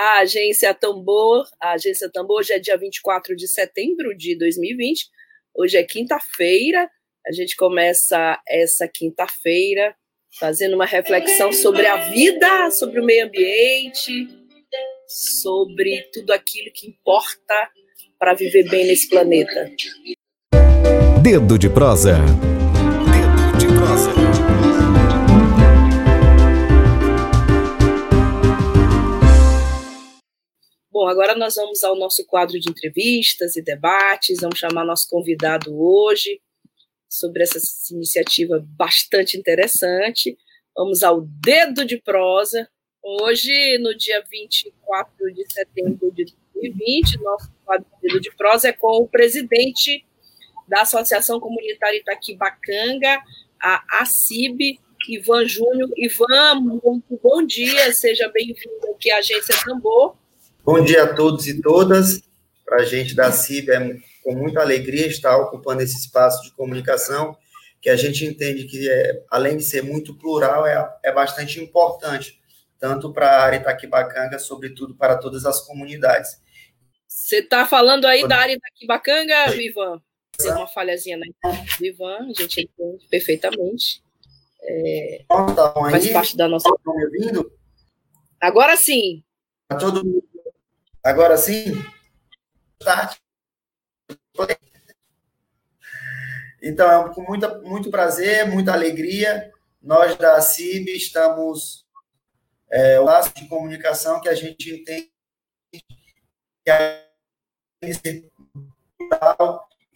a 0.00 0.20
agência 0.20 0.72
Tambor. 0.72 1.44
A 1.60 1.72
agência 1.72 2.10
Tambor 2.10 2.38
hoje 2.38 2.54
é 2.54 2.58
dia 2.58 2.76
24 2.76 3.36
de 3.36 3.46
setembro 3.46 4.16
de 4.16 4.36
2020. 4.38 5.06
Hoje 5.54 5.76
é 5.76 5.82
quinta-feira. 5.82 6.88
A 7.26 7.32
gente 7.32 7.54
começa 7.54 8.40
essa 8.48 8.88
quinta-feira 8.88 9.94
fazendo 10.38 10.74
uma 10.74 10.86
reflexão 10.86 11.52
sobre 11.52 11.86
a 11.86 11.96
vida, 11.96 12.70
sobre 12.70 12.98
o 12.98 13.04
meio 13.04 13.26
ambiente, 13.26 14.26
sobre 15.06 16.08
tudo 16.14 16.32
aquilo 16.32 16.72
que 16.72 16.88
importa 16.88 17.70
para 18.18 18.32
viver 18.32 18.70
bem 18.70 18.86
nesse 18.86 19.08
planeta. 19.08 19.70
Dedo 21.22 21.58
de 21.58 21.68
prosa. 21.68 22.14
Agora 31.10 31.34
nós 31.34 31.56
vamos 31.56 31.82
ao 31.84 31.96
nosso 31.96 32.24
quadro 32.24 32.58
de 32.58 32.70
entrevistas 32.70 33.56
e 33.56 33.62
debates. 33.62 34.40
Vamos 34.40 34.58
chamar 34.58 34.84
nosso 34.84 35.08
convidado 35.08 35.76
hoje 35.78 36.40
sobre 37.08 37.42
essa 37.42 37.58
iniciativa 37.92 38.64
bastante 38.76 39.36
interessante. 39.36 40.38
Vamos 40.76 41.02
ao 41.02 41.20
dedo 41.20 41.84
de 41.84 41.98
prosa. 41.98 42.68
Hoje, 43.02 43.78
no 43.78 43.96
dia 43.96 44.22
24 44.30 45.34
de 45.34 45.52
setembro 45.52 46.12
de 46.12 46.32
2020, 46.54 47.18
nosso 47.22 47.52
quadro 47.64 47.86
de 48.02 48.08
dedo 48.08 48.20
de 48.20 48.30
prosa 48.36 48.68
é 48.68 48.72
com 48.72 49.02
o 49.02 49.08
presidente 49.08 50.04
da 50.68 50.82
Associação 50.82 51.40
Comunitária 51.40 51.98
Itaquibacanga, 51.98 53.20
a 53.60 54.02
ACIB, 54.02 54.78
Ivan 55.08 55.46
Júnior. 55.46 55.90
Ivan, 55.96 56.60
muito 56.60 57.18
bom 57.22 57.44
dia, 57.44 57.92
seja 57.92 58.28
bem-vindo 58.28 58.86
aqui 58.94 59.10
à 59.10 59.18
Agência 59.18 59.56
Tambor. 59.64 60.16
Bom 60.62 60.84
dia 60.84 61.04
a 61.04 61.14
todos 61.14 61.46
e 61.46 61.60
todas. 61.60 62.22
Para 62.64 62.82
a 62.82 62.84
gente 62.84 63.14
da 63.14 63.32
CIB 63.32 63.70
é 63.70 63.96
com 64.22 64.34
muita 64.34 64.60
alegria 64.60 65.06
estar 65.06 65.36
ocupando 65.38 65.82
esse 65.82 65.98
espaço 65.98 66.42
de 66.42 66.52
comunicação, 66.52 67.36
que 67.80 67.88
a 67.88 67.96
gente 67.96 68.26
entende 68.26 68.64
que, 68.64 68.88
é, 68.88 69.24
além 69.30 69.56
de 69.56 69.64
ser 69.64 69.82
muito 69.82 70.14
plural, 70.14 70.66
é, 70.66 70.98
é 71.02 71.12
bastante 71.12 71.58
importante, 71.58 72.38
tanto 72.78 73.10
para 73.10 73.30
a 73.30 73.42
área 73.42 73.56
Itaquibacanga, 73.56 74.38
sobretudo 74.38 74.94
para 74.94 75.16
todas 75.16 75.46
as 75.46 75.62
comunidades. 75.66 76.38
Você 77.08 77.38
está 77.38 77.66
falando 77.66 78.04
aí 78.04 78.28
da 78.28 78.36
área 78.36 78.52
Itaquibacanga, 78.52 79.56
Ivan? 79.56 80.00
Tem 80.36 80.52
uma 80.52 80.68
falhazinha 80.68 81.16
na 81.16 81.26
do 81.78 81.86
Ivan, 81.86 82.28
a 82.28 82.42
gente 82.42 82.60
entende 82.60 83.06
perfeitamente. 83.08 84.02
É, 84.62 85.24
faz 85.90 86.10
parte 86.10 86.36
da 86.36 86.46
nossa. 86.46 86.68
Estão 86.68 86.94
me 86.94 87.04
ouvindo? 87.06 87.50
Agora 88.38 88.76
sim. 88.76 89.24
Tá 89.66 89.76
todo 89.76 90.04
mundo 90.04 90.29
Agora 91.02 91.36
sim, 91.36 91.72
start. 92.80 93.18
Então, 96.62 97.10
é 97.10 97.14
com 97.14 97.22
muita, 97.22 97.58
muito 97.60 97.90
prazer, 97.90 98.46
muita 98.46 98.72
alegria. 98.72 99.50
Nós 99.80 100.14
da 100.16 100.40
CIB 100.42 100.94
estamos 100.94 101.86
é, 102.70 103.00
o 103.00 103.04
laço 103.04 103.34
de 103.34 103.48
comunicação 103.48 104.20
que 104.20 104.28
a 104.28 104.34
gente 104.34 104.74
entende 104.74 105.10
que 106.62 106.70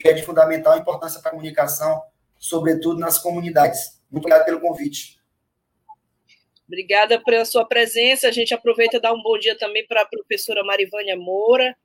é 0.08 0.12
de 0.12 0.22
fundamental 0.22 0.78
importância 0.78 1.20
para 1.20 1.28
a 1.28 1.32
comunicação, 1.32 2.02
sobretudo 2.38 2.98
nas 2.98 3.18
comunidades. 3.18 4.00
Muito 4.10 4.24
obrigado 4.24 4.46
pelo 4.46 4.60
convite. 4.60 5.20
Obrigada 6.66 7.20
pela 7.22 7.44
sua 7.44 7.64
presença. 7.64 8.28
A 8.28 8.32
gente 8.32 8.54
aproveita 8.54 8.96
e 8.96 9.00
dá 9.00 9.12
um 9.12 9.22
bom 9.22 9.38
dia 9.38 9.56
também 9.56 9.86
para 9.86 10.02
a 10.02 10.06
professora 10.06 10.64
Marivânia 10.64 11.16
Moura, 11.16 11.76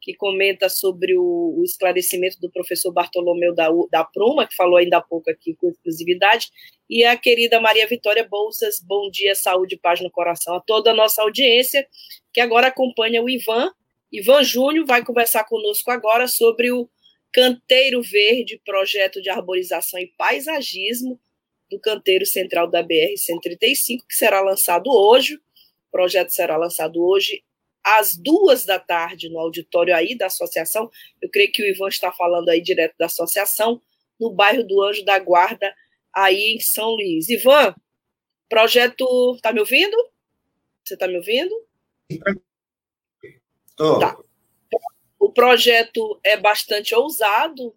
que 0.00 0.14
comenta 0.14 0.68
sobre 0.68 1.16
o, 1.16 1.56
o 1.58 1.64
esclarecimento 1.64 2.38
do 2.40 2.50
professor 2.50 2.92
Bartolomeu 2.92 3.54
da, 3.54 3.68
da 3.90 4.04
Pruma, 4.04 4.46
que 4.46 4.54
falou 4.54 4.76
ainda 4.76 4.98
há 4.98 5.02
pouco 5.02 5.30
aqui 5.30 5.54
com 5.54 5.68
exclusividade, 5.68 6.50
e 6.88 7.04
a 7.04 7.16
querida 7.16 7.60
Maria 7.60 7.86
Vitória 7.86 8.26
Bolsas. 8.28 8.80
Bom 8.80 9.10
dia, 9.10 9.34
saúde, 9.34 9.78
paz 9.78 10.00
no 10.00 10.10
coração 10.10 10.54
a 10.54 10.60
toda 10.60 10.90
a 10.90 10.94
nossa 10.94 11.22
audiência, 11.22 11.86
que 12.32 12.40
agora 12.40 12.68
acompanha 12.68 13.22
o 13.22 13.30
Ivan. 13.30 13.70
Ivan 14.12 14.42
Júnior 14.42 14.86
vai 14.86 15.04
conversar 15.04 15.44
conosco 15.44 15.90
agora 15.90 16.28
sobre 16.28 16.70
o 16.70 16.88
Canteiro 17.32 18.00
Verde, 18.00 18.60
projeto 18.64 19.20
de 19.20 19.28
arborização 19.28 19.98
e 19.98 20.06
paisagismo, 20.16 21.18
do 21.74 21.80
canteiro 21.80 22.24
central 22.24 22.70
da 22.70 22.82
BR-135, 22.82 24.06
que 24.08 24.14
será 24.14 24.40
lançado 24.40 24.88
hoje. 24.88 25.34
O 25.34 25.90
projeto 25.90 26.30
será 26.30 26.56
lançado 26.56 27.04
hoje 27.04 27.42
às 27.82 28.16
duas 28.16 28.64
da 28.64 28.78
tarde 28.78 29.28
no 29.28 29.38
auditório 29.38 29.94
aí 29.94 30.16
da 30.16 30.26
associação. 30.26 30.88
Eu 31.20 31.28
creio 31.28 31.50
que 31.52 31.62
o 31.62 31.66
Ivan 31.66 31.88
está 31.88 32.12
falando 32.12 32.48
aí 32.48 32.62
direto 32.62 32.94
da 32.96 33.06
associação, 33.06 33.82
no 34.18 34.30
bairro 34.30 34.62
do 34.62 34.80
Anjo 34.82 35.04
da 35.04 35.18
Guarda, 35.18 35.74
aí 36.14 36.54
em 36.54 36.60
São 36.60 36.90
Luís. 36.90 37.28
Ivan, 37.28 37.74
projeto. 38.48 39.34
Está 39.34 39.52
me 39.52 39.60
ouvindo? 39.60 39.96
Você 40.84 40.94
está 40.94 41.08
me 41.08 41.16
ouvindo? 41.16 41.54
Estou. 43.68 43.98
Tá. 43.98 44.16
O 45.18 45.30
projeto 45.30 46.20
é 46.22 46.36
bastante 46.36 46.94
ousado. 46.94 47.74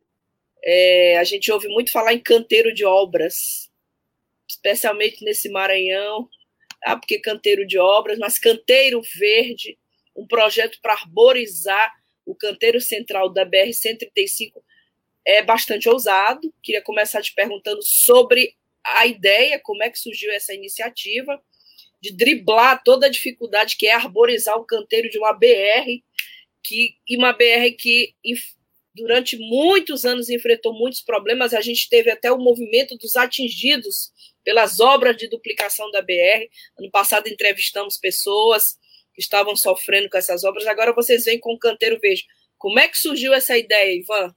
É, 0.64 1.18
a 1.18 1.24
gente 1.24 1.52
ouve 1.52 1.68
muito 1.70 1.92
falar 1.92 2.14
em 2.14 2.20
canteiro 2.20 2.74
de 2.74 2.86
obras 2.86 3.68
especialmente 4.48 5.24
nesse 5.24 5.50
Maranhão, 5.50 6.30
ah, 6.84 6.96
porque 6.96 7.20
canteiro 7.20 7.66
de 7.66 7.78
obras, 7.78 8.18
mas 8.18 8.40
canteiro 8.40 9.02
verde, 9.20 9.78
um 10.16 10.26
projeto 10.26 10.80
para 10.82 10.94
arborizar 10.94 11.94
o 12.26 12.36
canteiro 12.36 12.80
central 12.82 13.30
da 13.30 13.46
BR-135 13.46 14.62
é 15.26 15.44
bastante 15.44 15.90
ousado. 15.90 16.54
Queria 16.64 16.82
começar 16.82 17.22
te 17.22 17.34
perguntando 17.34 17.82
sobre 17.84 18.56
a 18.84 19.06
ideia, 19.06 19.60
como 19.60 19.84
é 19.84 19.90
que 19.90 20.00
surgiu 20.00 20.32
essa 20.32 20.54
iniciativa 20.54 21.42
de 22.02 22.16
driblar 22.16 22.82
toda 22.84 23.08
a 23.08 23.10
dificuldade 23.10 23.76
que 23.76 23.88
é 23.88 23.94
arborizar 23.94 24.58
o 24.58 24.66
canteiro 24.66 25.10
de 25.10 25.18
uma 25.18 25.34
BR, 25.34 26.02
que, 26.64 26.96
e 27.08 27.18
uma 27.18 27.34
BR 27.34 27.76
que 27.78 28.14
durante 28.96 29.38
muitos 29.38 30.06
anos 30.06 30.30
enfrentou 30.30 30.74
muitos 30.74 31.02
problemas. 31.02 31.54
A 31.54 31.62
gente 31.62 31.90
teve 31.90 32.10
até 32.10 32.32
o 32.32 32.38
movimento 32.38 32.98
dos 32.98 33.16
atingidos 33.16 34.12
pelas 34.48 34.80
obras 34.80 35.18
de 35.18 35.28
duplicação 35.28 35.92
da 35.92 36.02
BR. 36.02 36.48
Ano 36.80 36.90
passado 36.90 37.28
entrevistamos 37.28 37.98
pessoas 37.98 38.78
que 39.14 39.20
estavam 39.20 39.58
sofrendo 39.58 40.10
com 40.10 40.18
essas 40.18 40.46
obras. 40.46 40.66
Agora 40.68 40.94
vocês 40.94 41.26
vêm 41.26 41.38
com 41.38 41.54
o 41.54 41.60
Canteiro 41.60 42.00
Verde. 42.00 42.26
Como 42.58 42.80
é 42.80 42.88
que 42.88 42.98
surgiu 42.98 43.34
essa 43.34 43.58
ideia, 43.58 43.94
Ivan? 43.94 44.34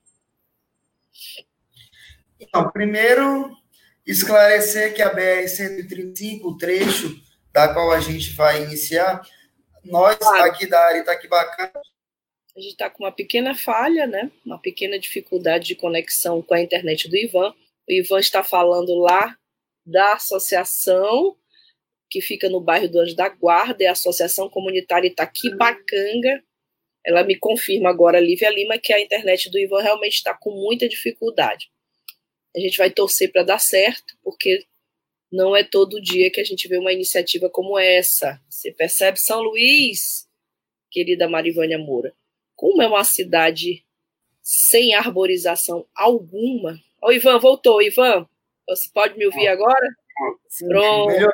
Então, 2.40 2.68
primeiro, 2.72 3.56
esclarecer 4.04 4.96
que 4.96 5.00
a 5.00 5.14
BR-135, 5.14 6.40
o 6.42 6.58
trecho 6.58 7.16
da 7.52 7.72
qual 7.72 7.92
a 7.92 8.00
gente 8.00 8.32
vai 8.32 8.64
iniciar, 8.64 9.22
nós 9.84 10.16
claro. 10.16 10.50
aqui 10.50 10.66
da 10.66 10.86
área 10.86 10.98
Itaquibacana, 11.02 11.80
a 12.56 12.60
gente 12.60 12.72
está 12.72 12.90
com 12.90 13.04
uma 13.04 13.12
pequena 13.12 13.54
falha, 13.54 14.08
né? 14.08 14.28
Uma 14.44 14.58
pequena 14.58 14.98
dificuldade 14.98 15.66
de 15.66 15.76
conexão 15.76 16.42
com 16.42 16.52
a 16.52 16.60
internet 16.60 17.08
do 17.08 17.16
Ivan. 17.16 17.54
O 17.88 17.92
Ivan 17.92 18.18
está 18.18 18.42
falando 18.42 18.98
lá 18.98 19.38
da 19.84 20.14
associação 20.14 21.36
que 22.10 22.20
fica 22.20 22.48
no 22.48 22.60
bairro 22.60 22.88
do 22.88 23.00
Anjo 23.00 23.14
da 23.14 23.28
Guarda, 23.28 23.84
é 23.84 23.86
a 23.86 23.92
Associação 23.92 24.50
Comunitária 24.50 25.06
Itaquibacanga. 25.06 26.42
Ela 27.06 27.22
me 27.22 27.36
confirma 27.36 27.88
agora, 27.88 28.18
Lívia 28.18 28.50
Lima, 28.50 28.78
que 28.78 28.92
a 28.92 29.00
internet 29.00 29.48
do 29.48 29.58
Ivan 29.58 29.80
realmente 29.80 30.14
está 30.14 30.34
com 30.34 30.50
muita 30.50 30.88
dificuldade. 30.88 31.70
A 32.54 32.58
gente 32.58 32.76
vai 32.76 32.90
torcer 32.90 33.30
para 33.30 33.44
dar 33.44 33.60
certo, 33.60 34.18
porque 34.24 34.66
não 35.30 35.54
é 35.54 35.62
todo 35.62 36.02
dia 36.02 36.30
que 36.30 36.40
a 36.40 36.44
gente 36.44 36.66
vê 36.66 36.78
uma 36.78 36.92
iniciativa 36.92 37.48
como 37.48 37.78
essa. 37.78 38.40
Você 38.48 38.72
percebe, 38.72 39.18
São 39.18 39.40
Luís, 39.40 40.28
querida 40.90 41.28
Marivânia 41.28 41.78
Moura, 41.78 42.12
como 42.56 42.82
é 42.82 42.88
uma 42.88 43.04
cidade 43.04 43.84
sem 44.42 44.94
arborização 44.94 45.86
alguma. 45.94 46.76
O 47.00 47.12
Ivan 47.12 47.38
voltou, 47.38 47.80
Ivan. 47.80 48.28
Você 48.70 48.88
pode 48.94 49.18
me 49.18 49.26
ouvir 49.26 49.48
agora? 49.48 49.88
Pronto. 50.68 51.32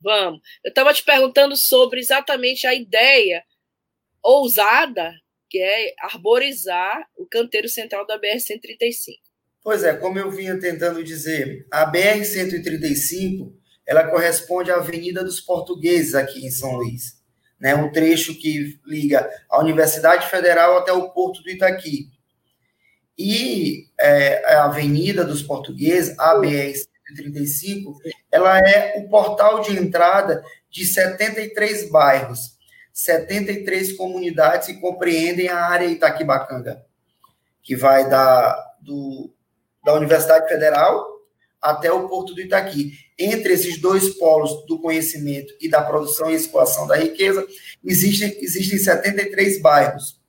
Vamos. 0.00 0.40
Eu 0.64 0.70
estava 0.70 0.92
te 0.92 1.02
perguntando 1.02 1.54
sobre 1.54 2.00
exatamente 2.00 2.66
a 2.66 2.74
ideia 2.74 3.44
ousada 4.22 5.12
que 5.50 5.58
é 5.58 5.92
arborizar 6.00 7.06
o 7.14 7.26
canteiro 7.26 7.68
central 7.68 8.06
da 8.06 8.18
BR-135. 8.18 9.18
Pois 9.62 9.84
é, 9.84 9.94
como 9.94 10.18
eu 10.18 10.30
vinha 10.30 10.58
tentando 10.58 11.04
dizer, 11.04 11.66
a 11.70 11.90
BR-135 11.90 13.52
ela 13.86 14.08
corresponde 14.08 14.70
à 14.70 14.76
Avenida 14.76 15.22
dos 15.22 15.40
Portugueses 15.40 16.14
aqui 16.14 16.46
em 16.46 16.50
São 16.50 16.76
Luís, 16.76 17.22
né? 17.60 17.74
Um 17.74 17.92
trecho 17.92 18.34
que 18.34 18.80
liga 18.86 19.28
a 19.50 19.60
Universidade 19.60 20.28
Federal 20.30 20.78
até 20.78 20.92
o 20.92 21.10
Porto 21.10 21.42
do 21.42 21.50
Itaqui. 21.50 22.08
E 23.18 23.88
é, 24.00 24.54
a 24.54 24.64
Avenida 24.64 25.24
dos 25.24 25.42
Portugueses, 25.42 26.18
a 26.18 26.34
BR-135, 26.36 27.94
ela 28.30 28.58
é 28.58 28.98
o 28.98 29.08
portal 29.08 29.60
de 29.60 29.78
entrada 29.78 30.42
de 30.70 30.84
73 30.86 31.90
bairros, 31.90 32.56
73 32.92 33.92
comunidades 33.94 34.68
que 34.68 34.80
compreendem 34.80 35.48
a 35.48 35.66
área 35.66 35.86
Itaquibacanga, 35.86 36.84
que 37.62 37.76
vai 37.76 38.08
da, 38.08 38.56
do, 38.80 39.32
da 39.84 39.94
Universidade 39.94 40.48
Federal 40.48 41.12
até 41.60 41.92
o 41.92 42.08
Porto 42.08 42.34
do 42.34 42.40
Itaqui. 42.40 42.92
Entre 43.16 43.52
esses 43.52 43.80
dois 43.80 44.08
polos 44.18 44.66
do 44.66 44.80
conhecimento 44.80 45.54
e 45.60 45.68
da 45.68 45.80
produção 45.80 46.30
e 46.30 46.34
exploração 46.34 46.88
da 46.88 46.96
riqueza, 46.96 47.46
existem, 47.84 48.36
existem 48.42 48.78
73 48.78 49.60
bairros, 49.60 50.20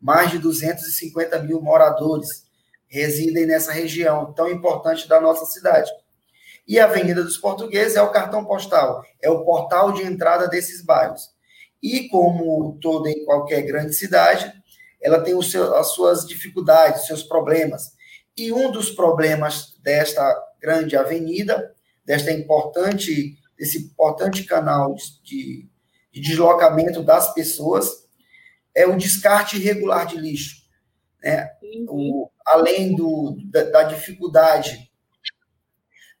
mais 0.00 0.30
de 0.30 0.38
250 0.38 1.42
mil 1.42 1.60
moradores 1.60 2.46
residem 2.88 3.46
nessa 3.46 3.72
região 3.72 4.32
tão 4.32 4.50
importante 4.50 5.08
da 5.08 5.20
nossa 5.20 5.44
cidade. 5.46 5.90
E 6.66 6.78
a 6.80 6.84
Avenida 6.84 7.22
dos 7.22 7.36
Portugueses 7.36 7.96
é 7.96 8.02
o 8.02 8.10
cartão 8.10 8.44
postal, 8.44 9.04
é 9.22 9.30
o 9.30 9.44
portal 9.44 9.92
de 9.92 10.02
entrada 10.02 10.48
desses 10.48 10.82
bairros. 10.82 11.30
E 11.82 12.08
como 12.08 12.78
toda 12.80 13.10
em 13.10 13.24
qualquer 13.24 13.62
grande 13.62 13.94
cidade, 13.94 14.52
ela 15.00 15.20
tem 15.20 15.40
seu, 15.42 15.76
as 15.76 15.88
suas 15.92 16.26
dificuldades, 16.26 17.06
seus 17.06 17.22
problemas. 17.22 17.92
E 18.36 18.52
um 18.52 18.70
dos 18.70 18.90
problemas 18.90 19.76
desta 19.82 20.24
grande 20.60 20.96
avenida, 20.96 21.72
desta 22.04 22.32
importante, 22.32 23.36
desse 23.56 23.78
importante 23.78 24.42
canal 24.44 24.94
de, 25.22 25.68
de 26.12 26.20
deslocamento 26.20 27.02
das 27.02 27.32
pessoas, 27.32 28.05
é 28.76 28.86
o 28.86 28.96
descarte 28.96 29.56
irregular 29.56 30.06
de 30.06 30.18
lixo. 30.18 30.56
Né? 31.22 31.50
O, 31.88 32.28
além 32.46 32.94
do, 32.94 33.38
da, 33.46 33.64
da 33.64 33.82
dificuldade 33.84 34.92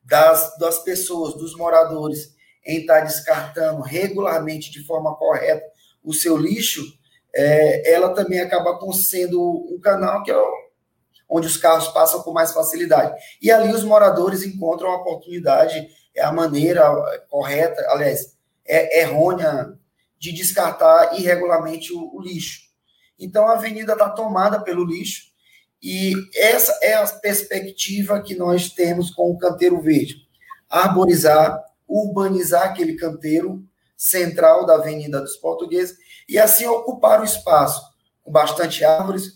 das, 0.02 0.56
das 0.58 0.78
pessoas, 0.82 1.34
dos 1.34 1.54
moradores, 1.54 2.34
em 2.64 2.80
estar 2.80 3.00
descartando 3.00 3.82
regularmente, 3.82 4.72
de 4.72 4.84
forma 4.84 5.14
correta, 5.14 5.64
o 6.02 6.14
seu 6.14 6.36
lixo, 6.36 6.82
é, 7.34 7.92
ela 7.92 8.14
também 8.14 8.40
acaba 8.40 8.78
sendo 8.92 9.40
um 9.70 9.78
canal 9.78 10.22
que 10.22 10.30
é 10.30 10.36
onde 11.28 11.46
os 11.46 11.56
carros 11.56 11.88
passam 11.88 12.22
com 12.22 12.32
mais 12.32 12.52
facilidade. 12.52 13.14
E 13.42 13.50
ali 13.50 13.72
os 13.72 13.84
moradores 13.84 14.42
encontram 14.42 14.90
a 14.90 14.96
oportunidade, 14.96 15.88
é 16.14 16.22
a 16.22 16.32
maneira 16.32 16.82
correta, 17.28 17.84
aliás, 17.90 18.36
é 18.64 19.00
errônea 19.00 19.76
de 20.18 20.32
descartar 20.32 21.18
irregularmente 21.18 21.92
o, 21.92 22.14
o 22.14 22.20
lixo. 22.20 22.66
Então 23.18 23.46
a 23.46 23.52
avenida 23.52 23.92
está 23.92 24.08
tomada 24.10 24.60
pelo 24.60 24.84
lixo 24.84 25.26
e 25.82 26.14
essa 26.34 26.78
é 26.82 26.94
a 26.94 27.06
perspectiva 27.06 28.20
que 28.20 28.34
nós 28.34 28.70
temos 28.70 29.10
com 29.10 29.30
o 29.30 29.38
canteiro 29.38 29.80
verde. 29.80 30.26
Arborizar, 30.68 31.62
urbanizar 31.86 32.64
aquele 32.64 32.96
canteiro 32.96 33.62
central 33.96 34.66
da 34.66 34.74
Avenida 34.74 35.20
dos 35.20 35.36
Portugueses 35.36 35.96
e 36.28 36.38
assim 36.38 36.66
ocupar 36.66 37.20
o 37.20 37.24
espaço 37.24 37.80
com 38.22 38.32
bastante 38.32 38.84
árvores, 38.84 39.34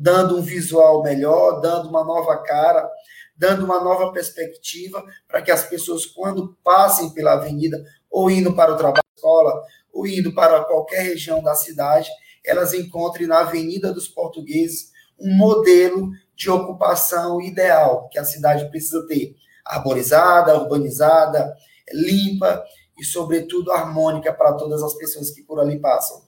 dando 0.00 0.38
um 0.38 0.42
visual 0.42 1.02
melhor, 1.02 1.60
dando 1.60 1.88
uma 1.88 2.04
nova 2.04 2.36
cara, 2.42 2.88
dando 3.36 3.64
uma 3.64 3.82
nova 3.82 4.12
perspectiva 4.12 5.04
para 5.26 5.42
que 5.42 5.50
as 5.50 5.64
pessoas, 5.64 6.06
quando 6.06 6.56
passem 6.62 7.10
pela 7.10 7.32
avenida, 7.32 7.82
ou 8.10 8.30
indo 8.30 8.54
para 8.54 8.72
o 8.72 8.76
trabalho, 8.76 9.02
escola, 9.16 9.62
ou 9.92 10.06
indo 10.06 10.34
para 10.34 10.64
qualquer 10.64 11.02
região 11.02 11.42
da 11.42 11.54
cidade, 11.54 12.08
elas 12.44 12.72
encontrem 12.72 13.26
na 13.26 13.40
Avenida 13.40 13.92
dos 13.92 14.08
Portugueses 14.08 14.90
um 15.18 15.36
modelo 15.36 16.10
de 16.34 16.50
ocupação 16.50 17.40
ideal 17.40 18.08
que 18.08 18.18
a 18.18 18.24
cidade 18.24 18.68
precisa 18.70 19.06
ter, 19.06 19.36
arborizada, 19.64 20.58
urbanizada, 20.58 21.54
limpa 21.92 22.64
e, 22.98 23.04
sobretudo, 23.04 23.70
harmônica 23.70 24.32
para 24.32 24.54
todas 24.54 24.82
as 24.82 24.94
pessoas 24.94 25.30
que 25.30 25.42
por 25.42 25.60
ali 25.60 25.78
passam. 25.78 26.22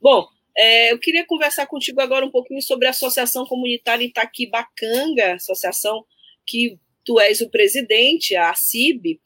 Bom, 0.00 0.26
é, 0.56 0.92
eu 0.92 0.98
queria 1.00 1.26
conversar 1.26 1.66
contigo 1.66 2.00
agora 2.00 2.24
um 2.24 2.30
pouquinho 2.30 2.62
sobre 2.62 2.86
a 2.86 2.90
Associação 2.90 3.44
Comunitária 3.46 4.04
Itaquibacanga, 4.04 5.34
associação 5.34 6.04
que 6.46 6.78
tu 7.04 7.18
és 7.20 7.40
o 7.40 7.50
presidente, 7.50 8.36
a 8.36 8.50
ACIB. 8.50 9.20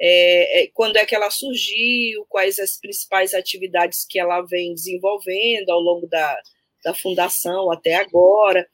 É, 0.00 0.62
é, 0.62 0.70
quando 0.74 0.96
é 0.96 1.06
que 1.06 1.14
ela 1.14 1.30
surgiu, 1.30 2.26
quais 2.28 2.58
as 2.58 2.78
principais 2.80 3.32
atividades 3.32 4.04
que 4.08 4.18
ela 4.18 4.42
vem 4.42 4.74
desenvolvendo 4.74 5.70
ao 5.70 5.80
longo 5.80 6.06
da, 6.08 6.36
da 6.82 6.94
fundação 6.94 7.70
até 7.70 7.94
agora 7.94 8.68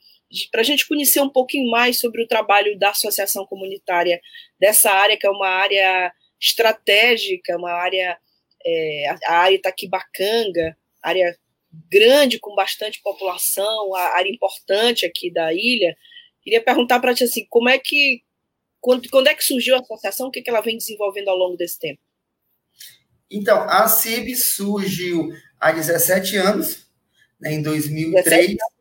para 0.51 0.61
a 0.61 0.65
gente 0.65 0.87
conhecer 0.87 1.21
um 1.21 1.29
pouquinho 1.29 1.71
mais 1.71 1.99
sobre 1.99 2.23
o 2.23 2.27
trabalho 2.27 2.79
da 2.79 2.91
associação 2.91 3.45
comunitária 3.47 4.21
dessa 4.59 4.91
área, 4.91 5.17
que 5.17 5.27
é 5.27 5.31
uma 5.31 5.49
área 5.49 6.13
estratégica, 6.41 7.57
uma 7.57 7.73
área, 7.73 8.17
é, 8.65 9.05
a 9.27 9.35
área 9.39 9.57
Itaquibacanga, 9.57 10.77
área 11.03 11.37
grande, 11.91 12.39
com 12.39 12.55
bastante 12.55 13.01
população, 13.03 13.95
a 13.95 14.17
área 14.17 14.31
importante 14.31 15.05
aqui 15.05 15.33
da 15.33 15.53
ilha. 15.53 15.97
Queria 16.43 16.63
perguntar 16.63 17.01
para 17.01 17.15
ti 17.15 17.25
assim, 17.25 17.47
como 17.49 17.69
é 17.69 17.79
que, 17.79 18.23
quando, 18.81 19.09
quando 19.11 19.29
é 19.29 19.35
que 19.35 19.44
surgiu 19.44 19.77
a 19.77 19.81
associação, 19.81 20.29
o 20.29 20.31
que, 20.31 20.43
que 20.43 20.50
ela 20.50 20.61
vem 20.61 20.77
desenvolvendo 20.77 21.29
ao 21.29 21.37
longo 21.37 21.56
desse 21.56 21.79
tempo? 21.79 22.00
Então, 23.31 23.62
a 23.69 23.87
CIB 23.87 24.35
surgiu 24.35 25.31
há 25.59 25.71
17 25.71 26.37
anos, 26.37 26.91
né, 27.41 27.53
em 27.53 27.62
2003. 27.62 28.25
17 28.25 28.50
anos 28.53 28.81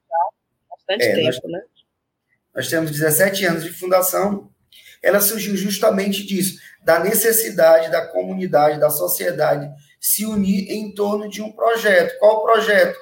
bastante 0.89 1.05
é, 1.05 1.15
tempo, 1.15 1.47
nós, 1.47 1.51
né? 1.51 1.61
Nós 2.55 2.67
temos 2.67 2.91
17 2.91 3.45
anos 3.45 3.63
de 3.63 3.71
fundação. 3.71 4.49
Ela 5.01 5.21
surgiu 5.21 5.55
justamente 5.55 6.25
disso, 6.25 6.59
da 6.83 6.99
necessidade 6.99 7.91
da 7.91 8.07
comunidade, 8.07 8.79
da 8.79 8.89
sociedade 8.89 9.69
se 9.99 10.25
unir 10.25 10.69
em 10.71 10.93
torno 10.93 11.29
de 11.29 11.41
um 11.41 11.51
projeto. 11.51 12.17
Qual 12.19 12.37
o 12.37 12.43
projeto? 12.43 12.97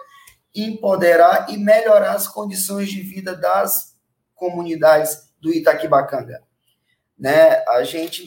Empoderar 0.53 1.47
e 1.49 1.57
melhorar 1.57 2.13
as 2.13 2.27
condições 2.27 2.89
de 2.89 3.01
vida 3.01 3.35
das 3.35 3.95
comunidades 4.35 5.27
do 5.39 5.51
Itaquibacanga. 5.53 6.46
Né? 7.17 7.63
A 7.67 7.83
gente 7.83 8.25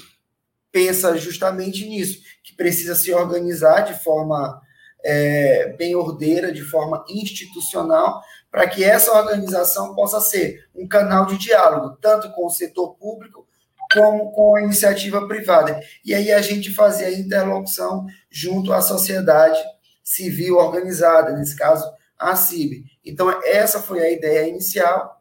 pensa 0.73 1.16
justamente 1.16 1.87
nisso, 1.88 2.20
que 2.42 2.54
precisa 2.54 2.94
se 2.94 3.12
organizar 3.12 3.80
de 3.82 3.94
forma 4.02 4.61
é, 5.04 5.75
bem 5.76 5.94
ordeira, 5.94 6.52
de 6.52 6.62
forma 6.62 7.04
institucional, 7.09 8.20
para 8.50 8.68
que 8.68 8.85
essa 8.85 9.12
organização 9.12 9.94
possa 9.94 10.20
ser 10.20 10.68
um 10.75 10.87
canal 10.87 11.26
de 11.26 11.38
diálogo, 11.38 11.97
tanto 12.00 12.30
com 12.32 12.47
o 12.47 12.50
setor 12.50 12.94
público 12.97 13.47
como 13.92 14.30
com 14.32 14.56
a 14.56 14.62
iniciativa 14.62 15.26
privada. 15.26 15.80
E 16.04 16.14
aí 16.14 16.32
a 16.32 16.40
gente 16.40 16.73
fazia 16.73 17.09
a 17.09 17.12
interlocução 17.12 18.06
junto 18.30 18.73
à 18.73 18.80
sociedade 18.80 19.59
civil 20.02 20.56
organizada, 20.56 21.32
nesse 21.32 21.56
caso, 21.56 21.85
a 22.18 22.37
CIB. 22.37 22.85
Então, 23.04 23.30
essa 23.44 23.80
foi 23.80 24.00
a 24.00 24.11
ideia 24.11 24.49
inicial. 24.49 25.20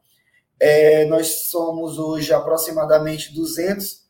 É, 0.59 1.05
nós 1.05 1.49
somos 1.49 1.97
hoje 1.97 2.33
aproximadamente 2.33 3.33
200, 3.33 4.05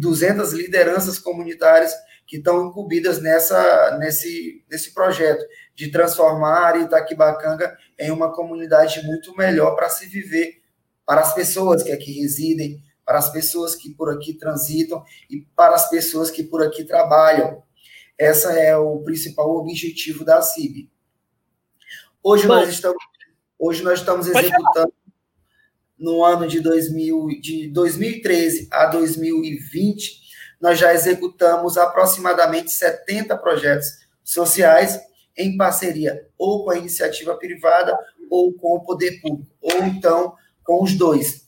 200 0.00 0.52
lideranças 0.52 1.18
comunitárias 1.18 1.94
que 2.26 2.38
estão 2.38 2.68
incumbidas 2.68 3.20
nessa, 3.20 3.96
nesse, 3.98 4.64
nesse 4.70 4.92
projeto 4.92 5.44
de 5.74 5.90
transformar 5.90 6.80
Itaquibacanga 6.80 7.76
em 7.98 8.10
uma 8.10 8.32
comunidade 8.32 9.04
muito 9.06 9.36
melhor 9.36 9.76
para 9.76 9.88
se 9.88 10.06
viver, 10.06 10.62
para 11.06 11.20
as 11.20 11.34
pessoas 11.34 11.82
que 11.82 11.92
aqui 11.92 12.20
residem, 12.20 12.82
para 13.04 13.18
as 13.18 13.30
pessoas 13.30 13.74
que 13.74 13.90
por 13.90 14.10
aqui 14.10 14.34
transitam 14.34 15.04
e 15.28 15.42
para 15.54 15.74
as 15.74 15.88
pessoas 15.88 16.30
que 16.30 16.42
por 16.42 16.62
aqui 16.62 16.84
trabalham. 16.84 17.62
Essa 18.18 18.52
é 18.52 18.76
o 18.76 19.00
principal 19.00 19.50
objetivo 19.56 20.24
da 20.24 20.40
CIB. 20.40 20.90
Hoje 22.22 22.46
Bom, 22.46 22.54
nós 22.54 22.68
estamos 22.68 23.02
hoje 23.58 23.82
nós 23.82 24.00
estamos 24.00 24.26
executando 24.26 24.92
no 26.02 26.24
ano 26.24 26.46
de, 26.48 26.60
2000, 26.60 27.28
de 27.40 27.68
2013 27.68 28.68
a 28.70 28.86
2020 28.86 30.20
nós 30.60 30.78
já 30.78 30.92
executamos 30.92 31.78
aproximadamente 31.78 32.70
70 32.70 33.36
projetos 33.38 33.88
sociais 34.22 35.00
em 35.36 35.56
parceria 35.56 36.28
ou 36.36 36.64
com 36.64 36.70
a 36.70 36.78
iniciativa 36.78 37.36
privada 37.36 37.96
ou 38.30 38.52
com 38.54 38.76
o 38.76 38.84
poder 38.84 39.20
público, 39.20 39.50
ou 39.60 39.84
então 39.84 40.34
com 40.64 40.82
os 40.82 40.94
dois. 40.94 41.46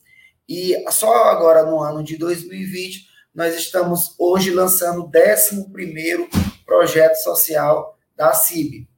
E 0.48 0.76
só 0.90 1.30
agora 1.30 1.64
no 1.64 1.80
ano 1.80 2.02
de 2.02 2.16
2020 2.16 3.06
nós 3.34 3.54
estamos 3.56 4.14
hoje 4.18 4.50
lançando 4.50 5.02
o 5.02 5.10
11 5.10 6.28
projeto 6.64 7.16
social 7.16 7.98
da 8.16 8.32
CIB. 8.32 8.88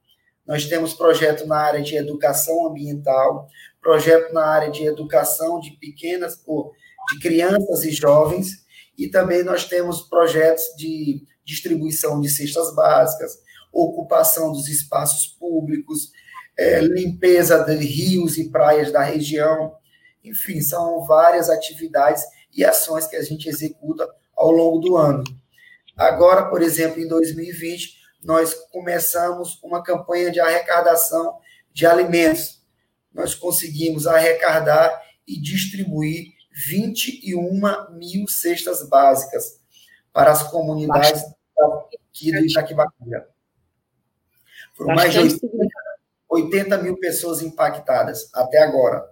Nós 0.45 0.65
temos 0.65 0.93
projeto 0.93 1.45
na 1.45 1.57
área 1.57 1.81
de 1.81 1.95
educação 1.95 2.67
ambiental, 2.67 3.47
projeto 3.87 4.33
na 4.33 4.45
área 4.45 4.69
de 4.69 4.85
educação 4.85 5.61
de 5.61 5.71
pequenas, 5.79 6.43
de 7.13 7.19
crianças 7.21 7.85
e 7.85 7.91
jovens, 7.91 8.65
e 8.97 9.07
também 9.07 9.43
nós 9.43 9.63
temos 9.63 10.01
projetos 10.01 10.65
de 10.75 11.23
distribuição 11.45 12.19
de 12.19 12.27
cestas 12.27 12.75
básicas, 12.75 13.39
ocupação 13.71 14.51
dos 14.51 14.67
espaços 14.67 15.27
públicos, 15.39 16.11
é, 16.57 16.81
limpeza 16.81 17.63
de 17.63 17.77
rios 17.77 18.37
e 18.37 18.49
praias 18.49 18.91
da 18.91 19.01
região. 19.01 19.73
Enfim, 20.21 20.59
são 20.59 21.05
várias 21.05 21.49
atividades 21.49 22.25
e 22.53 22.65
ações 22.65 23.07
que 23.07 23.15
a 23.15 23.23
gente 23.23 23.47
executa 23.47 24.05
ao 24.35 24.51
longo 24.51 24.79
do 24.79 24.97
ano. 24.97 25.23
Agora, 25.95 26.49
por 26.49 26.61
exemplo, 26.61 26.99
em 26.99 27.07
2020, 27.07 27.95
nós 28.21 28.53
começamos 28.69 29.57
uma 29.63 29.81
campanha 29.81 30.29
de 30.29 30.41
arrecadação 30.41 31.37
de 31.71 31.85
alimentos. 31.85 32.57
Nós 33.17 33.33
conseguimos 33.33 34.05
arrecadar 34.05 35.01
e 35.27 35.41
distribuir 35.41 36.33
21 36.69 37.97
mil 37.97 38.27
cestas 38.27 38.87
básicas 38.87 39.59
para 40.13 40.31
as 40.31 40.43
comunidades 40.49 41.23
aqui 42.09 42.31
do 42.31 42.45
Itaquibacanga. 42.45 43.27
Foram 44.75 44.95
mais 44.95 45.11
de 45.11 45.19
80, 45.19 45.49
80 46.29 46.77
mil 46.77 46.97
pessoas 46.99 47.41
impactadas 47.41 48.29
até 48.33 48.59
agora. 48.59 49.11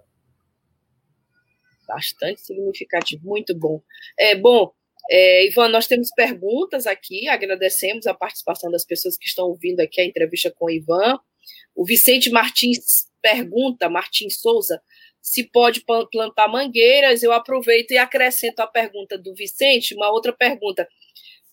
Bastante 1.88 2.40
significativo, 2.40 3.26
muito 3.26 3.56
bom. 3.56 3.82
É 4.16 4.36
bom, 4.36 4.72
é, 5.10 5.48
Ivan, 5.48 5.68
nós 5.68 5.86
temos 5.88 6.10
perguntas 6.14 6.86
aqui, 6.86 7.28
agradecemos 7.28 8.06
a 8.06 8.14
participação 8.14 8.70
das 8.70 8.84
pessoas 8.84 9.16
que 9.16 9.26
estão 9.26 9.46
ouvindo 9.46 9.80
aqui 9.80 10.00
a 10.00 10.04
entrevista 10.04 10.50
com 10.50 10.66
o 10.66 10.70
Ivan. 10.70 11.18
O 11.74 11.84
Vicente 11.84 12.30
Martins 12.30 13.08
pergunta, 13.26 13.88
Martins 13.88 14.40
Souza, 14.40 14.80
se 15.20 15.42
pode 15.50 15.82
plantar 16.12 16.46
mangueiras. 16.46 17.24
Eu 17.24 17.32
aproveito 17.32 17.90
e 17.90 17.98
acrescento 17.98 18.60
a 18.60 18.66
pergunta 18.68 19.18
do 19.18 19.34
Vicente, 19.34 19.96
uma 19.96 20.10
outra 20.12 20.32
pergunta. 20.32 20.86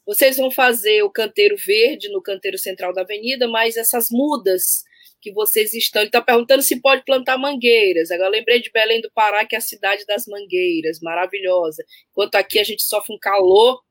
Vocês 0.06 0.38
vão 0.38 0.52
fazer 0.52 1.02
o 1.02 1.10
canteiro 1.10 1.56
verde 1.58 2.10
no 2.10 2.22
canteiro 2.22 2.58
central 2.60 2.94
da 2.94 3.02
avenida, 3.02 3.48
mas 3.48 3.76
essas 3.76 4.10
mudas 4.12 4.84
que 5.20 5.32
vocês 5.32 5.74
estão. 5.74 6.02
Ele 6.02 6.10
está 6.10 6.22
perguntando 6.22 6.62
se 6.62 6.80
pode 6.80 7.04
plantar 7.04 7.38
mangueiras. 7.38 8.12
Agora, 8.12 8.30
lembrei 8.30 8.62
de 8.62 8.70
Belém 8.72 9.02
do 9.02 9.10
Pará, 9.12 9.44
que 9.46 9.56
é 9.56 9.58
a 9.58 9.62
cidade 9.62 10.06
das 10.06 10.28
mangueiras, 10.28 11.00
maravilhosa. 11.02 11.84
Enquanto 12.12 12.36
aqui 12.36 12.60
a 12.60 12.64
gente 12.64 12.84
sofre 12.84 13.16
um 13.16 13.20
calor 13.20 13.82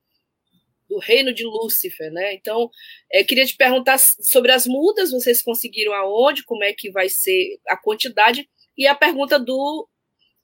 do 0.93 0.99
reino 0.99 1.33
de 1.33 1.45
Lúcifer, 1.45 2.13
né? 2.13 2.35
Então, 2.35 2.71
é, 3.11 3.25
queria 3.25 3.47
te 3.47 3.57
perguntar 3.57 3.99
sobre 3.99 4.53
as 4.53 4.67
mudas, 4.67 5.11
vocês 5.11 5.43
conseguiram 5.43 5.95
aonde, 5.95 6.45
como 6.45 6.63
é 6.63 6.73
que 6.73 6.91
vai 6.91 7.09
ser 7.09 7.59
a 7.69 7.77
quantidade, 7.77 8.49
e 8.77 8.87
a 8.87 8.95
pergunta 8.95 9.39
do, 9.39 9.89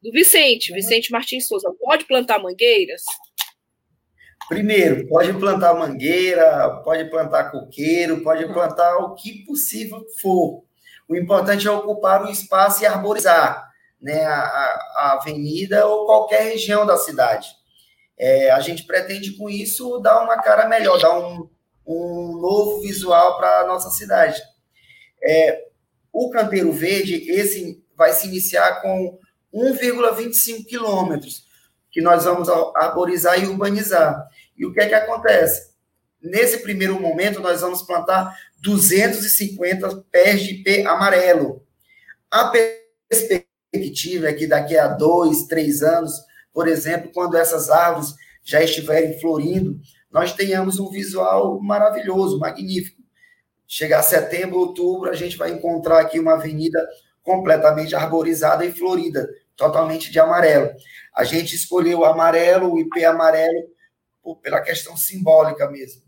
do 0.02 0.10
Vicente, 0.10 0.72
Vicente 0.72 1.12
Martins 1.12 1.46
Souza, 1.46 1.70
pode 1.78 2.06
plantar 2.06 2.38
mangueiras? 2.38 3.02
Primeiro, 4.48 5.06
pode 5.06 5.34
plantar 5.34 5.74
mangueira, 5.74 6.80
pode 6.82 7.04
plantar 7.10 7.50
coqueiro, 7.50 8.22
pode 8.22 8.46
plantar 8.50 8.96
o 8.96 9.14
que 9.14 9.44
possível 9.44 10.02
for. 10.22 10.64
O 11.06 11.14
importante 11.14 11.68
é 11.68 11.70
ocupar 11.70 12.24
o 12.24 12.30
espaço 12.30 12.82
e 12.82 12.86
arborizar 12.86 13.68
né, 14.00 14.24
a, 14.24 14.38
a 14.96 15.18
avenida 15.20 15.86
ou 15.86 16.06
qualquer 16.06 16.44
região 16.44 16.86
da 16.86 16.96
cidade. 16.96 17.57
É, 18.18 18.50
a 18.50 18.60
gente 18.60 18.84
pretende, 18.84 19.32
com 19.32 19.48
isso, 19.48 19.98
dar 19.98 20.22
uma 20.22 20.42
cara 20.42 20.68
melhor, 20.68 20.98
dar 21.00 21.16
um, 21.18 21.48
um 21.86 22.38
novo 22.40 22.80
visual 22.80 23.36
para 23.38 23.60
a 23.60 23.66
nossa 23.66 23.90
cidade. 23.90 24.40
É, 25.22 25.66
o 26.12 26.30
Canteiro 26.30 26.72
Verde, 26.72 27.30
esse 27.30 27.82
vai 27.96 28.12
se 28.12 28.26
iniciar 28.26 28.80
com 28.80 29.18
1,25 29.54 30.66
quilômetros, 30.66 31.44
que 31.90 32.00
nós 32.00 32.24
vamos 32.24 32.48
arborizar 32.76 33.42
e 33.42 33.46
urbanizar. 33.46 34.28
E 34.56 34.66
o 34.66 34.72
que 34.72 34.80
é 34.80 34.88
que 34.88 34.94
acontece? 34.94 35.70
Nesse 36.20 36.58
primeiro 36.58 37.00
momento, 37.00 37.40
nós 37.40 37.60
vamos 37.60 37.82
plantar 37.82 38.36
250 38.60 40.04
pés 40.10 40.42
de 40.42 40.54
ipê 40.54 40.84
amarelo. 40.86 41.64
A 42.30 42.52
perspectiva 43.08 44.28
é 44.28 44.32
que 44.32 44.46
daqui 44.46 44.76
a 44.76 44.88
dois, 44.88 45.44
três 45.44 45.82
anos, 45.82 46.12
por 46.52 46.68
exemplo, 46.68 47.10
quando 47.12 47.36
essas 47.36 47.70
árvores 47.70 48.14
já 48.44 48.62
estiverem 48.62 49.18
florindo, 49.20 49.78
nós 50.10 50.32
tenhamos 50.32 50.78
um 50.78 50.88
visual 50.88 51.60
maravilhoso, 51.60 52.38
magnífico. 52.38 53.02
Chegar 53.66 54.02
setembro, 54.02 54.58
outubro, 54.58 55.10
a 55.10 55.14
gente 55.14 55.36
vai 55.36 55.50
encontrar 55.50 56.00
aqui 56.00 56.18
uma 56.18 56.34
avenida 56.34 56.86
completamente 57.22 57.94
arborizada 57.94 58.64
e 58.64 58.72
florida, 58.72 59.28
totalmente 59.54 60.10
de 60.10 60.18
amarelo. 60.18 60.70
A 61.14 61.24
gente 61.24 61.54
escolheu 61.54 61.98
o 61.98 62.04
amarelo, 62.04 62.72
o 62.72 62.78
IP 62.78 63.04
amarelo, 63.04 63.68
pela 64.42 64.62
questão 64.62 64.96
simbólica 64.96 65.70
mesmo. 65.70 66.02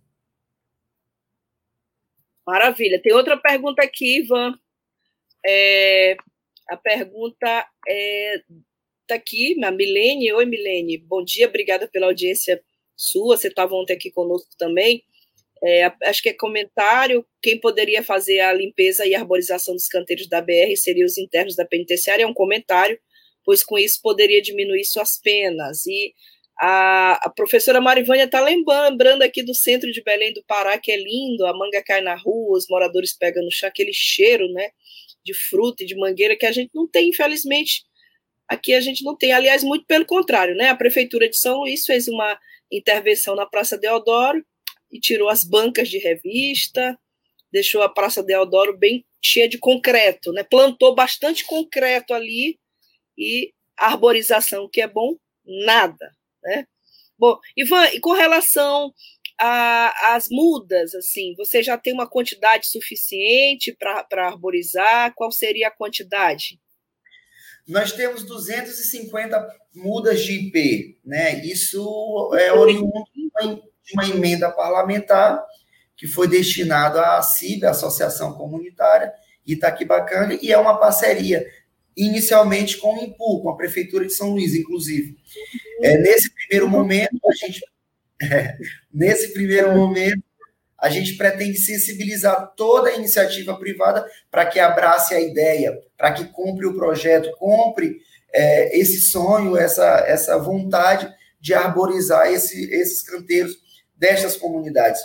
Maravilha. 2.47 3.01
Tem 3.03 3.13
outra 3.13 3.37
pergunta 3.37 3.83
aqui, 3.83 4.25
Ivan. 4.25 4.55
É, 5.47 6.17
a 6.69 6.77
pergunta 6.77 7.67
é 7.87 8.43
tá 9.11 9.17
aqui, 9.17 9.57
a 9.65 9.71
Milene. 9.73 10.33
Oi, 10.33 10.47
Milene. 10.47 10.99
Bom 10.99 11.25
dia, 11.25 11.49
obrigada 11.49 11.89
pela 11.89 12.07
audiência 12.07 12.63
sua. 12.97 13.37
Você 13.37 13.49
estava 13.49 13.75
ontem 13.75 13.95
aqui 13.95 14.11
conosco 14.11 14.51
também. 14.57 15.03
É, 15.63 15.93
acho 16.05 16.23
que 16.23 16.29
é 16.29 16.33
comentário. 16.33 17.27
Quem 17.43 17.59
poderia 17.59 18.03
fazer 18.05 18.39
a 18.41 18.53
limpeza 18.53 19.05
e 19.07 19.15
arborização 19.15 19.75
dos 19.75 19.89
canteiros 19.89 20.29
da 20.29 20.41
BR 20.41 20.77
seriam 20.77 21.07
os 21.07 21.19
internos 21.19 21.57
da 21.57 21.65
penitenciária. 21.65 22.23
É 22.23 22.27
um 22.27 22.35
comentário, 22.35 22.99
pois 23.45 23.65
com 23.65 23.77
isso 23.77 24.01
poderia 24.01 24.41
diminuir 24.41 24.85
suas 24.85 25.21
penas. 25.21 25.85
E 25.87 26.15
a, 26.61 27.27
a 27.27 27.31
professora 27.31 27.81
Marivânia 27.81 28.25
está 28.25 28.41
lembrando 28.41 29.23
aqui 29.23 29.43
do 29.43 29.55
centro 29.55 29.91
de 29.91 30.03
Belém 30.05 30.33
do 30.33 30.45
Pará, 30.47 30.79
que 30.79 30.93
é 30.93 30.97
lindo, 30.97 31.47
a 31.47 31.53
manga 31.53 31.83
cai 31.83 32.01
na 32.01 32.15
rua, 32.15 32.57
os 32.57 32.67
moradores 32.69 33.13
pegam 33.13 33.43
no 33.43 33.51
chão, 33.51 33.69
aquele 33.69 33.93
cheiro 33.93 34.47
né, 34.53 34.69
de 35.25 35.35
fruta 35.35 35.83
e 35.83 35.87
de 35.87 35.97
mangueira 35.97 36.37
que 36.37 36.47
a 36.47 36.53
gente 36.53 36.71
não 36.73 36.89
tem, 36.89 37.09
infelizmente. 37.09 37.90
Aqui 38.51 38.75
a 38.75 38.81
gente 38.81 39.05
não 39.05 39.17
tem, 39.17 39.33
aliás, 39.33 39.63
muito 39.63 39.87
pelo 39.87 40.05
contrário, 40.05 40.57
né? 40.57 40.71
A 40.71 40.75
Prefeitura 40.75 41.29
de 41.31 41.37
São 41.37 41.59
Luís 41.59 41.87
fez 41.87 42.09
uma 42.09 42.37
intervenção 42.71 43.37
na 43.37 43.47
Praça 43.47 43.79
Deodoro 43.79 44.45
e 44.91 44.99
tirou 44.99 45.29
as 45.29 45.45
bancas 45.45 45.89
de 45.89 45.99
revista, 45.99 46.99
deixou 47.53 47.81
a 47.81 47.89
Praça 47.89 48.25
Deodoro 48.25 48.77
bem 48.77 49.07
cheia 49.23 49.49
de 49.49 49.57
concreto, 49.57 50.33
né? 50.33 50.43
Plantou 50.43 50.97
bastante 50.97 51.45
concreto 51.45 52.13
ali 52.13 52.59
e 53.17 53.53
arborização, 53.77 54.69
que 54.69 54.81
é 54.81 54.89
bom, 54.89 55.15
nada. 55.65 56.11
Né? 56.43 56.67
Bom, 57.17 57.39
Ivan, 57.57 57.87
e 57.93 58.01
com 58.01 58.15
relação 58.15 58.93
às 59.39 60.29
mudas, 60.29 60.93
assim, 60.93 61.35
você 61.37 61.63
já 61.63 61.79
tem 61.79 61.93
uma 61.93 62.11
quantidade 62.11 62.67
suficiente 62.67 63.73
para 63.79 64.27
arborizar? 64.27 65.15
Qual 65.15 65.31
seria 65.31 65.69
a 65.69 65.71
quantidade? 65.71 66.59
Nós 67.71 67.93
temos 67.93 68.25
250 68.25 69.49
mudas 69.75 70.23
de 70.23 70.33
IP, 70.33 70.99
né? 71.05 71.45
Isso 71.45 72.31
é 72.35 72.53
oriundo 72.53 73.05
de 73.15 73.95
uma 73.95 74.09
emenda 74.09 74.51
parlamentar 74.51 75.41
que 75.97 76.07
foi 76.07 76.27
destinada 76.27 77.17
à 77.17 77.23
CIB, 77.23 77.67
Associação 77.67 78.33
Comunitária 78.35 79.13
Itaquibacanga, 79.47 80.39
e 80.41 80.53
é 80.53 80.59
uma 80.59 80.79
parceria 80.79 81.47
inicialmente 81.97 82.79
com 82.79 82.95
o 82.95 83.05
IMPU, 83.05 83.43
com 83.43 83.51
a 83.51 83.57
Prefeitura 83.57 84.07
de 84.07 84.13
São 84.13 84.31
Luís, 84.31 84.55
inclusive. 84.55 85.17
É, 85.83 85.99
nesse 85.99 86.33
primeiro 86.33 86.69
momento, 86.69 87.19
a 87.25 87.35
gente. 87.35 87.61
É, 88.23 88.55
nesse 88.93 89.33
primeiro 89.33 89.75
momento, 89.75 90.23
a 90.81 90.89
gente 90.89 91.17
pretende 91.17 91.59
sensibilizar 91.59 92.53
toda 92.57 92.89
a 92.89 92.95
iniciativa 92.95 93.57
privada 93.59 94.05
para 94.31 94.47
que 94.47 94.59
abrace 94.59 95.15
a 95.15 95.21
ideia, 95.21 95.79
para 95.97 96.13
que 96.13 96.25
compre 96.27 96.67
o 96.67 96.75
projeto, 96.75 97.31
compre 97.37 97.99
é, 98.33 98.79
esse 98.79 99.01
sonho, 99.01 99.57
essa, 99.57 100.05
essa 100.07 100.39
vontade 100.39 101.13
de 101.41 101.53
arborizar 101.53 102.29
esse, 102.29 102.71
esses 102.73 103.03
canteiros 103.03 103.57
destas 103.97 104.37
comunidades. 104.37 105.01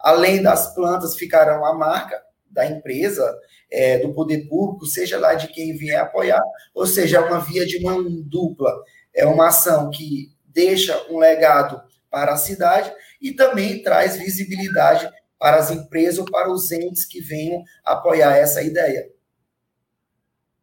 Além 0.00 0.42
das 0.42 0.74
plantas, 0.74 1.16
ficarão 1.16 1.64
a 1.64 1.74
marca 1.74 2.20
da 2.50 2.66
empresa, 2.66 3.38
é, 3.70 3.98
do 3.98 4.12
poder 4.12 4.48
público, 4.48 4.86
seja 4.86 5.18
lá 5.18 5.34
de 5.34 5.48
quem 5.48 5.76
vier 5.76 6.00
apoiar, 6.00 6.42
ou 6.74 6.86
seja, 6.86 7.18
é 7.18 7.20
uma 7.20 7.38
via 7.38 7.64
de 7.64 7.80
mão 7.80 8.02
dupla. 8.22 8.72
É 9.14 9.26
uma 9.26 9.48
ação 9.48 9.90
que 9.90 10.32
deixa 10.46 11.00
um 11.08 11.18
legado 11.18 11.80
para 12.10 12.32
a 12.32 12.36
cidade 12.36 12.92
e 13.20 13.32
também 13.32 13.82
traz 13.82 14.16
visibilidade 14.16 15.08
para 15.40 15.56
as 15.56 15.70
empresas 15.70 16.18
ou 16.18 16.26
para 16.26 16.52
os 16.52 16.70
entes 16.70 17.06
que 17.06 17.18
venham 17.18 17.64
apoiar 17.82 18.36
essa 18.36 18.62
ideia. 18.62 19.10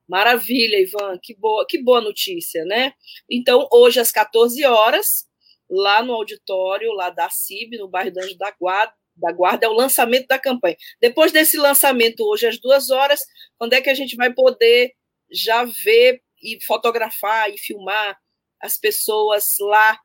Maravilha, 0.07 0.79
Ivan, 0.79 1.19
que 1.22 1.36
boa, 1.36 1.65
que 1.67 1.81
boa 1.81 2.00
notícia, 2.00 2.63
né? 2.63 2.93
Então, 3.29 3.67
hoje 3.74 4.00
às 4.00 4.12
14 4.12 4.63
horas, 4.63 5.27
lá 5.69 6.01
no 6.03 6.13
auditório, 6.13 6.93
lá 6.93 7.10
da 7.10 7.27
CIB, 7.29 7.77
no 7.77 7.89
bairro 7.89 8.12
do 8.13 8.19
Anjo 8.19 8.38
da 8.38 8.51
Guarda, 8.51 8.93
da 9.17 9.31
Guarda, 9.31 9.65
é 9.65 9.69
o 9.69 9.74
lançamento 9.74 10.27
da 10.27 10.38
campanha. 10.38 10.77
Depois 11.01 11.31
desse 11.31 11.57
lançamento, 11.57 12.22
hoje 12.22 12.48
às 12.48 12.60
duas 12.60 12.91
horas, 12.91 13.22
quando 13.57 13.74
é 13.74 13.81
que 13.81 13.89
a 13.89 13.96
gente 13.96 14.15
vai 14.15 14.31
poder 14.31 14.93
já 15.29 15.65
ver 15.65 16.22
e 16.41 16.63
fotografar 16.63 17.50
e 17.50 17.57
filmar 17.57 18.17
as 18.62 18.77
pessoas 18.77 19.55
lá 19.60 20.00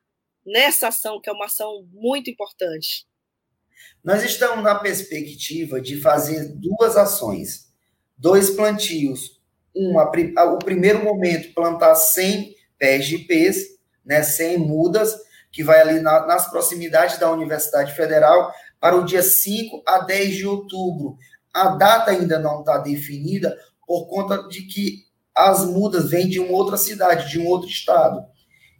nessa 0.45 0.87
ação, 0.87 1.21
que 1.21 1.29
é 1.29 1.33
uma 1.33 1.45
ação 1.45 1.87
muito 1.91 2.29
importante? 2.29 3.05
Nós 4.03 4.23
estamos 4.23 4.63
na 4.63 4.75
perspectiva 4.75 5.79
de 5.79 6.01
fazer 6.01 6.53
duas 6.55 6.97
ações, 6.97 7.71
dois 8.17 8.49
plantios. 8.49 9.39
Um, 9.75 9.97
a, 9.99 10.43
o 10.45 10.59
primeiro 10.59 11.03
momento, 11.03 11.53
plantar 11.53 11.95
100 11.95 12.55
pés 12.77 13.05
de 13.05 13.25
né, 14.05 14.21
100 14.21 14.57
mudas, 14.57 15.15
que 15.51 15.63
vai 15.63 15.79
ali 15.79 15.99
na, 15.99 16.25
nas 16.25 16.49
proximidades 16.49 17.17
da 17.17 17.31
Universidade 17.31 17.95
Federal, 17.95 18.51
para 18.79 18.97
o 18.97 19.05
dia 19.05 19.23
5 19.23 19.83
a 19.87 19.99
10 19.99 20.35
de 20.35 20.45
outubro. 20.45 21.17
A 21.53 21.69
data 21.69 22.11
ainda 22.11 22.39
não 22.39 22.59
está 22.59 22.77
definida 22.79 23.55
por 23.87 24.07
conta 24.07 24.47
de 24.47 24.63
que 24.63 25.05
as 25.35 25.65
mudas 25.65 26.09
vêm 26.09 26.27
de 26.27 26.39
uma 26.39 26.51
outra 26.51 26.77
cidade, 26.77 27.29
de 27.29 27.39
um 27.39 27.47
outro 27.47 27.69
estado. 27.69 28.25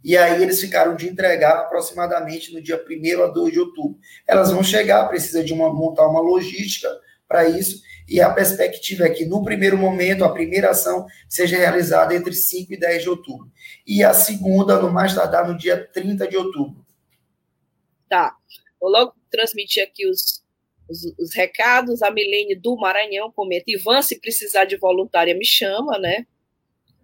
E 0.04 0.18
aí 0.18 0.42
eles 0.42 0.60
ficaram 0.60 0.94
de 0.94 1.08
entregar 1.08 1.60
aproximadamente 1.60 2.52
no 2.52 2.60
dia 2.60 2.76
1 2.76 3.22
a 3.22 3.26
2 3.28 3.52
de 3.54 3.58
outubro. 3.58 3.98
Elas 4.26 4.52
vão 4.52 4.62
chegar, 4.62 5.08
precisa 5.08 5.42
de 5.42 5.54
uma, 5.54 5.72
montar 5.72 6.06
uma 6.06 6.20
logística 6.20 6.88
para 7.26 7.48
isso, 7.48 7.82
e 8.06 8.20
a 8.20 8.30
perspectiva 8.30 9.04
é 9.06 9.10
que, 9.10 9.24
no 9.24 9.42
primeiro 9.42 9.78
momento, 9.78 10.24
a 10.24 10.32
primeira 10.32 10.70
ação 10.70 11.06
seja 11.26 11.56
realizada 11.56 12.14
entre 12.14 12.34
5 12.34 12.74
e 12.74 12.76
10 12.76 13.02
de 13.02 13.08
outubro. 13.08 13.50
E 13.86 14.04
a 14.04 14.12
segunda, 14.12 14.78
no 14.78 14.92
mais 14.92 15.14
tardar, 15.14 15.48
no 15.48 15.56
dia 15.56 15.88
30 15.90 16.28
de 16.28 16.36
outubro. 16.36 16.84
Tá. 18.06 18.36
Vou 18.78 18.90
logo 18.90 19.14
transmitir 19.30 19.82
aqui 19.82 20.06
os, 20.06 20.44
os, 20.86 21.04
os 21.18 21.34
recados. 21.34 22.02
A 22.02 22.10
Milene 22.10 22.54
do 22.54 22.76
Maranhão 22.76 23.32
comenta: 23.32 23.64
Ivan, 23.68 24.02
se 24.02 24.20
precisar 24.20 24.66
de 24.66 24.76
voluntária, 24.76 25.34
me 25.34 25.46
chama, 25.46 25.98
né? 25.98 26.26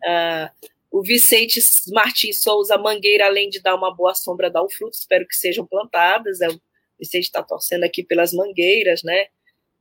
Ah, 0.05 0.53
o 0.91 1.03
Vicente 1.03 1.61
Martins 1.93 2.43
Souza 2.43 2.77
Mangueira, 2.77 3.27
além 3.27 3.49
de 3.49 3.61
dar 3.61 3.77
uma 3.77 3.95
boa 3.95 4.15
sombra, 4.15 4.51
dá 4.51 4.63
o 4.63 4.71
fruto, 4.71 4.97
espero 4.97 5.27
que 5.27 5.37
sejam 5.37 5.67
plantadas. 5.67 6.41
É, 6.41 6.49
o 6.49 6.61
Vicente 6.99 7.25
está 7.25 7.43
torcendo 7.43 7.85
aqui 7.85 8.03
pelas 8.03 8.33
mangueiras, 8.33 9.03
né? 9.05 9.27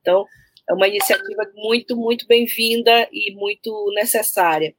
Então, 0.00 0.24
é 0.68 0.72
uma 0.72 0.86
iniciativa 0.86 1.50
muito, 1.54 1.96
muito 1.96 2.26
bem-vinda 2.26 3.08
e 3.12 3.34
muito 3.34 3.92
necessária. 3.94 4.74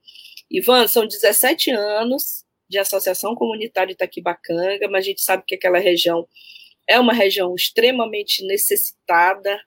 Ivan, 0.50 0.88
são 0.88 1.06
17 1.06 1.72
anos 1.72 2.46
de 2.70 2.78
Associação 2.78 3.36
Comunitária 3.36 3.92
Itaquibacanga, 3.92 4.88
mas 4.90 5.04
a 5.04 5.08
gente 5.10 5.22
sabe 5.22 5.44
que 5.46 5.56
aquela 5.56 5.80
região 5.80 6.26
é 6.88 6.98
uma 6.98 7.14
região 7.14 7.54
extremamente 7.54 8.46
necessitada, 8.46 9.60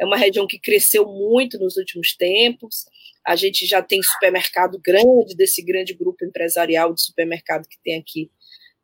é 0.00 0.04
uma 0.04 0.16
região 0.16 0.46
que 0.46 0.58
cresceu 0.58 1.06
muito 1.06 1.58
nos 1.58 1.76
últimos 1.76 2.16
tempos. 2.16 2.84
A 3.26 3.36
gente 3.36 3.66
já 3.66 3.82
tem 3.82 4.02
supermercado 4.02 4.80
grande, 4.82 5.36
desse 5.36 5.62
grande 5.62 5.94
grupo 5.94 6.24
empresarial 6.24 6.94
de 6.94 7.02
supermercado 7.02 7.68
que 7.68 7.78
tem 7.82 7.98
aqui 7.98 8.30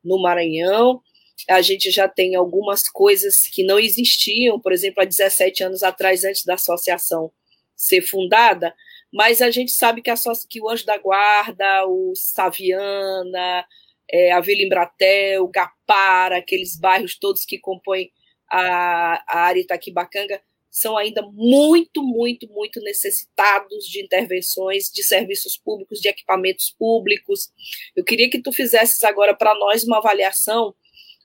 no 0.05 0.21
Maranhão. 0.21 1.00
A 1.49 1.61
gente 1.61 1.90
já 1.90 2.09
tem 2.09 2.35
algumas 2.35 2.88
coisas 2.88 3.43
que 3.52 3.64
não 3.64 3.78
existiam, 3.78 4.61
por 4.61 4.73
exemplo, 4.73 5.02
há 5.02 5.05
17 5.05 5.64
anos 5.64 5.83
atrás, 5.83 6.25
antes 6.25 6.45
da 6.45 6.55
associação 6.55 7.31
ser 7.76 8.02
fundada, 8.02 8.75
mas 9.12 9.43
a 9.43 9.50
gente 9.50 9.71
sabe 9.73 10.02
que, 10.02 10.11
a, 10.11 10.14
que 10.49 10.61
o 10.61 10.69
Anjo 10.69 10.87
da 10.87 10.99
Guarda, 10.99 11.87
o 11.87 12.12
Saviana, 12.14 13.64
é, 14.11 14.33
a 14.33 14.40
Vila 14.40 14.62
Embratel, 14.62 15.47
Gapara, 15.49 16.38
aqueles 16.38 16.78
bairros 16.78 17.19
todos 17.19 17.45
que 17.45 17.59
compõem 17.59 18.11
a, 18.50 19.23
a 19.28 19.40
área 19.40 19.61
Itaquibacanga, 19.61 20.40
são 20.76 20.95
ainda 20.95 21.23
muito, 21.33 22.02
muito, 22.02 22.47
muito 22.52 22.83
necessitados 22.83 23.87
de 23.87 24.04
intervenções, 24.04 24.90
de 24.92 25.02
serviços 25.02 25.57
públicos, 25.57 26.00
de 26.00 26.09
equipamentos 26.11 26.70
públicos. 26.79 27.50
Eu 27.96 28.05
queria 28.05 28.29
que 28.29 28.42
tu 28.42 28.53
fizesses 28.53 29.03
agora 29.03 29.35
para 29.35 29.55
nós 29.55 29.85
uma 29.85 29.96
avaliação 29.96 30.74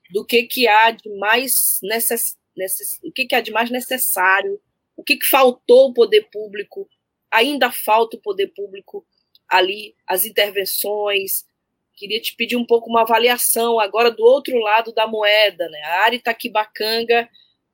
do 0.09 0.25
que, 0.25 0.43
que 0.43 0.69
há 0.69 0.91
de 0.91 1.09
mais 1.17 1.79
necess, 1.83 2.37
necess, 2.55 2.97
o 3.03 3.11
que, 3.11 3.25
que 3.25 3.35
há 3.35 3.41
de 3.41 3.51
mais 3.51 3.69
necessário, 3.69 4.57
o 4.95 5.03
que, 5.03 5.17
que 5.17 5.27
faltou 5.27 5.89
o 5.89 5.93
poder 5.93 6.29
público, 6.31 6.87
ainda 7.29 7.69
falta 7.73 8.15
o 8.15 8.21
poder 8.21 8.47
público 8.55 9.05
ali, 9.49 9.93
as 10.07 10.23
intervenções. 10.23 11.45
Queria 11.97 12.21
te 12.21 12.37
pedir 12.37 12.55
um 12.55 12.65
pouco 12.65 12.89
uma 12.89 13.01
avaliação 13.01 13.81
agora 13.81 14.11
do 14.11 14.23
outro 14.23 14.57
lado 14.59 14.93
da 14.93 15.05
moeda, 15.07 15.67
né? 15.67 15.81
A 15.81 16.03
área 16.05 16.15
Itaquibacanga, 16.15 17.29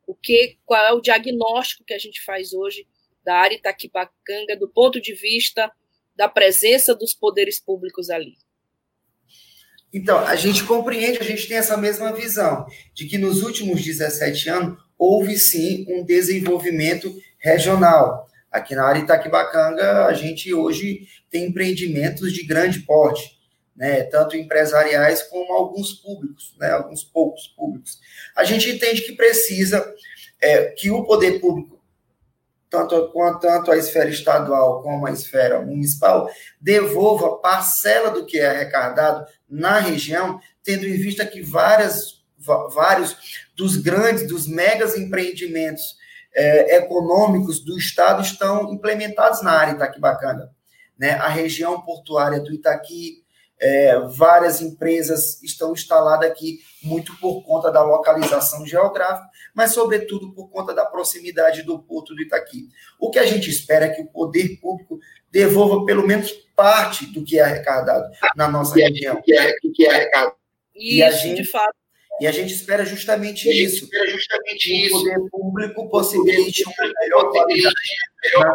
o 0.07 0.15
que, 0.15 0.57
qual 0.65 0.83
é 0.83 0.93
o 0.93 1.01
diagnóstico 1.01 1.83
que 1.85 1.93
a 1.93 1.99
gente 1.99 2.23
faz 2.23 2.53
hoje 2.53 2.87
da 3.23 3.35
área 3.35 3.55
Itaquibacanga 3.55 4.55
do 4.57 4.69
ponto 4.69 5.01
de 5.01 5.13
vista 5.13 5.69
da 6.15 6.29
presença 6.29 6.95
dos 6.95 7.13
poderes 7.13 7.59
públicos 7.59 8.09
ali? 8.09 8.37
Então, 9.93 10.17
a 10.19 10.35
gente 10.35 10.63
compreende, 10.63 11.19
a 11.19 11.23
gente 11.23 11.47
tem 11.47 11.57
essa 11.57 11.77
mesma 11.77 12.13
visão, 12.13 12.65
de 12.93 13.05
que 13.05 13.17
nos 13.17 13.43
últimos 13.43 13.83
17 13.83 14.49
anos 14.49 14.79
houve 14.97 15.37
sim 15.37 15.85
um 15.89 16.03
desenvolvimento 16.03 17.13
regional. 17.37 18.27
Aqui 18.51 18.75
na 18.75 18.85
área 18.85 19.01
Itaquibacanga, 19.01 20.05
a 20.05 20.13
gente 20.13 20.53
hoje 20.53 21.07
tem 21.29 21.45
empreendimentos 21.45 22.33
de 22.33 22.45
grande 22.45 22.79
porte, 22.79 23.36
né, 23.77 24.03
tanto 24.03 24.35
empresariais 24.35 25.21
como 25.23 25.53
alguns 25.53 25.93
públicos, 25.93 26.55
né, 26.59 26.71
alguns 26.71 27.03
poucos 27.03 27.47
públicos. 27.47 27.99
A 28.35 28.43
gente 28.43 28.69
entende 28.69 29.03
que 29.03 29.13
precisa 29.13 29.93
é, 30.41 30.65
que 30.71 30.89
o 30.89 31.05
poder 31.05 31.39
público 31.39 31.77
tanto, 32.69 33.11
tanto 33.39 33.71
a 33.71 33.77
esfera 33.77 34.09
estadual 34.09 34.81
como 34.81 35.07
a 35.07 35.11
esfera 35.11 35.61
municipal, 35.61 36.29
devolva 36.59 37.37
parcela 37.37 38.11
do 38.11 38.25
que 38.25 38.39
é 38.39 38.49
arrecadado 38.49 39.25
na 39.49 39.79
região, 39.79 40.39
tendo 40.63 40.85
em 40.85 40.97
vista 40.97 41.25
que 41.25 41.41
várias, 41.41 42.21
vários 42.73 43.45
dos 43.55 43.77
grandes, 43.77 44.27
dos 44.27 44.47
megas 44.47 44.97
empreendimentos 44.97 45.95
é, 46.35 46.77
econômicos 46.77 47.63
do 47.63 47.77
Estado 47.77 48.21
estão 48.21 48.73
implementados 48.73 49.41
na 49.41 49.51
área 49.51 49.73
Itaquibacana. 49.73 50.51
Né? 50.97 51.11
A 51.11 51.29
região 51.29 51.81
portuária 51.81 52.39
do 52.39 52.53
Itaqui, 52.53 53.23
é, 53.59 53.99
várias 53.99 54.61
empresas 54.61 55.41
estão 55.41 55.73
instaladas 55.73 56.29
aqui, 56.29 56.59
muito 56.83 57.15
por 57.19 57.43
conta 57.43 57.71
da 57.71 57.83
localização 57.83 58.65
geográfica, 58.65 59.27
mas, 59.53 59.73
sobretudo, 59.73 60.31
por 60.33 60.49
conta 60.49 60.73
da 60.73 60.85
proximidade 60.85 61.63
do 61.63 61.79
Porto 61.79 62.13
do 62.13 62.21
Itaqui. 62.21 62.69
O 62.99 63.09
que 63.09 63.19
a 63.19 63.25
gente 63.25 63.49
espera 63.49 63.85
é 63.85 63.89
que 63.89 64.01
o 64.01 64.07
poder 64.07 64.59
público 64.59 64.99
devolva 65.31 65.85
pelo 65.85 66.05
menos 66.05 66.31
parte 66.55 67.05
do 67.07 67.23
que 67.23 67.39
é 67.39 67.43
arrecadado 67.43 68.05
na 68.35 68.47
nossa 68.47 68.75
que 68.75 68.81
é, 68.81 68.87
região. 68.87 69.21
Que 69.21 69.33
é, 69.33 69.53
que 69.73 69.85
é 69.85 69.89
arrecadado. 69.89 70.35
Isso, 70.75 70.95
e 70.95 71.03
a 71.03 71.11
gente, 71.11 71.41
de 71.41 71.49
fato. 71.49 71.75
E 72.19 72.27
a 72.27 72.31
gente 72.31 72.53
espera 72.53 72.85
justamente 72.85 73.49
isso. 73.49 73.85
Espera 73.85 74.09
justamente 74.09 74.71
o 74.71 74.75
isso. 74.75 74.97
poder 74.99 75.29
público 75.29 75.89
possibilite 75.89 76.63
uma 76.63 76.93
melhor 77.01 77.31
qualidade 77.31 77.75
na 78.37 78.53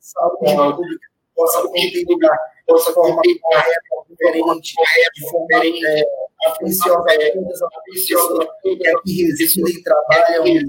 saúde 0.00 0.74
pública 0.74 1.14
possa 1.34 1.62
contribuir 1.62 2.28
possa 2.66 2.92
formar 2.92 3.22
correta, 3.40 3.80
diferente, 4.08 4.74
de 5.14 5.30
forma 5.30 5.46
é, 5.64 6.02
atenciosa 6.46 7.04
a 7.08 7.32
todas 7.32 7.62
as 7.62 7.70
pessoas 7.84 8.46
que 9.04 9.22
residem 9.22 9.72
e 9.72 9.82
trabalham. 9.82 10.66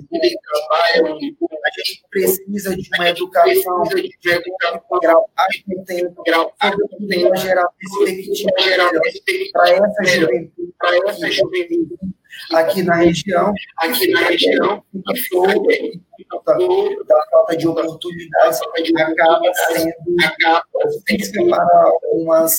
A 1.65 1.81
gente 1.81 2.03
precisa 2.09 2.75
de 2.75 2.89
uma 2.95 3.09
educação 3.09 3.83
de 3.83 4.17
grau 5.01 5.29
alto 5.37 5.85
tempo, 5.85 6.23
sobretudo 6.23 7.07
para 7.07 7.37
gerar 7.37 7.67
perspectiva 7.77 8.51
para 9.51 9.69
essa 9.69 10.03
juventude, 10.05 10.73
para 10.77 10.97
essa 11.09 11.31
juventude 11.31 12.15
aqui 12.53 12.83
na 12.83 12.95
região, 12.95 13.53
aqui 13.77 14.11
na 14.11 14.19
região, 14.21 14.83
da 17.07 17.25
falta 17.31 17.57
de 17.57 17.67
oportunidades 17.67 18.59
acaba 18.97 19.53
sendo 19.53 19.93
difícil 21.07 21.49
para 21.49 21.91
algumas 22.11 22.57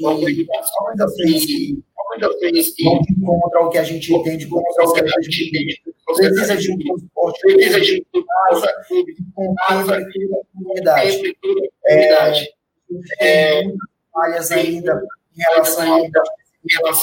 organizações 0.00 1.46
que 1.46 2.84
não 2.84 3.00
encontram 3.10 3.66
o 3.66 3.70
que 3.70 3.78
a 3.78 3.84
gente 3.84 4.12
entende 4.14 4.46
como 4.46 4.72
sociedade 4.72 5.28
precisa 6.16 6.56
de 6.56 6.72
um 6.72 6.78
transporte 6.78 7.40
precisa 7.40 7.80
de 7.80 8.06
casa 8.12 8.74
que 8.84 9.16
contemple 9.34 10.10
toda 10.12 10.36
a 10.36 10.44
comunidade. 10.52 11.36
É, 11.86 12.12
é, 13.20 13.62
muitas 13.64 13.86
falhas 14.12 14.52
ainda 14.52 15.02
em 15.36 15.42
relação 15.42 15.92
ao 15.92 16.04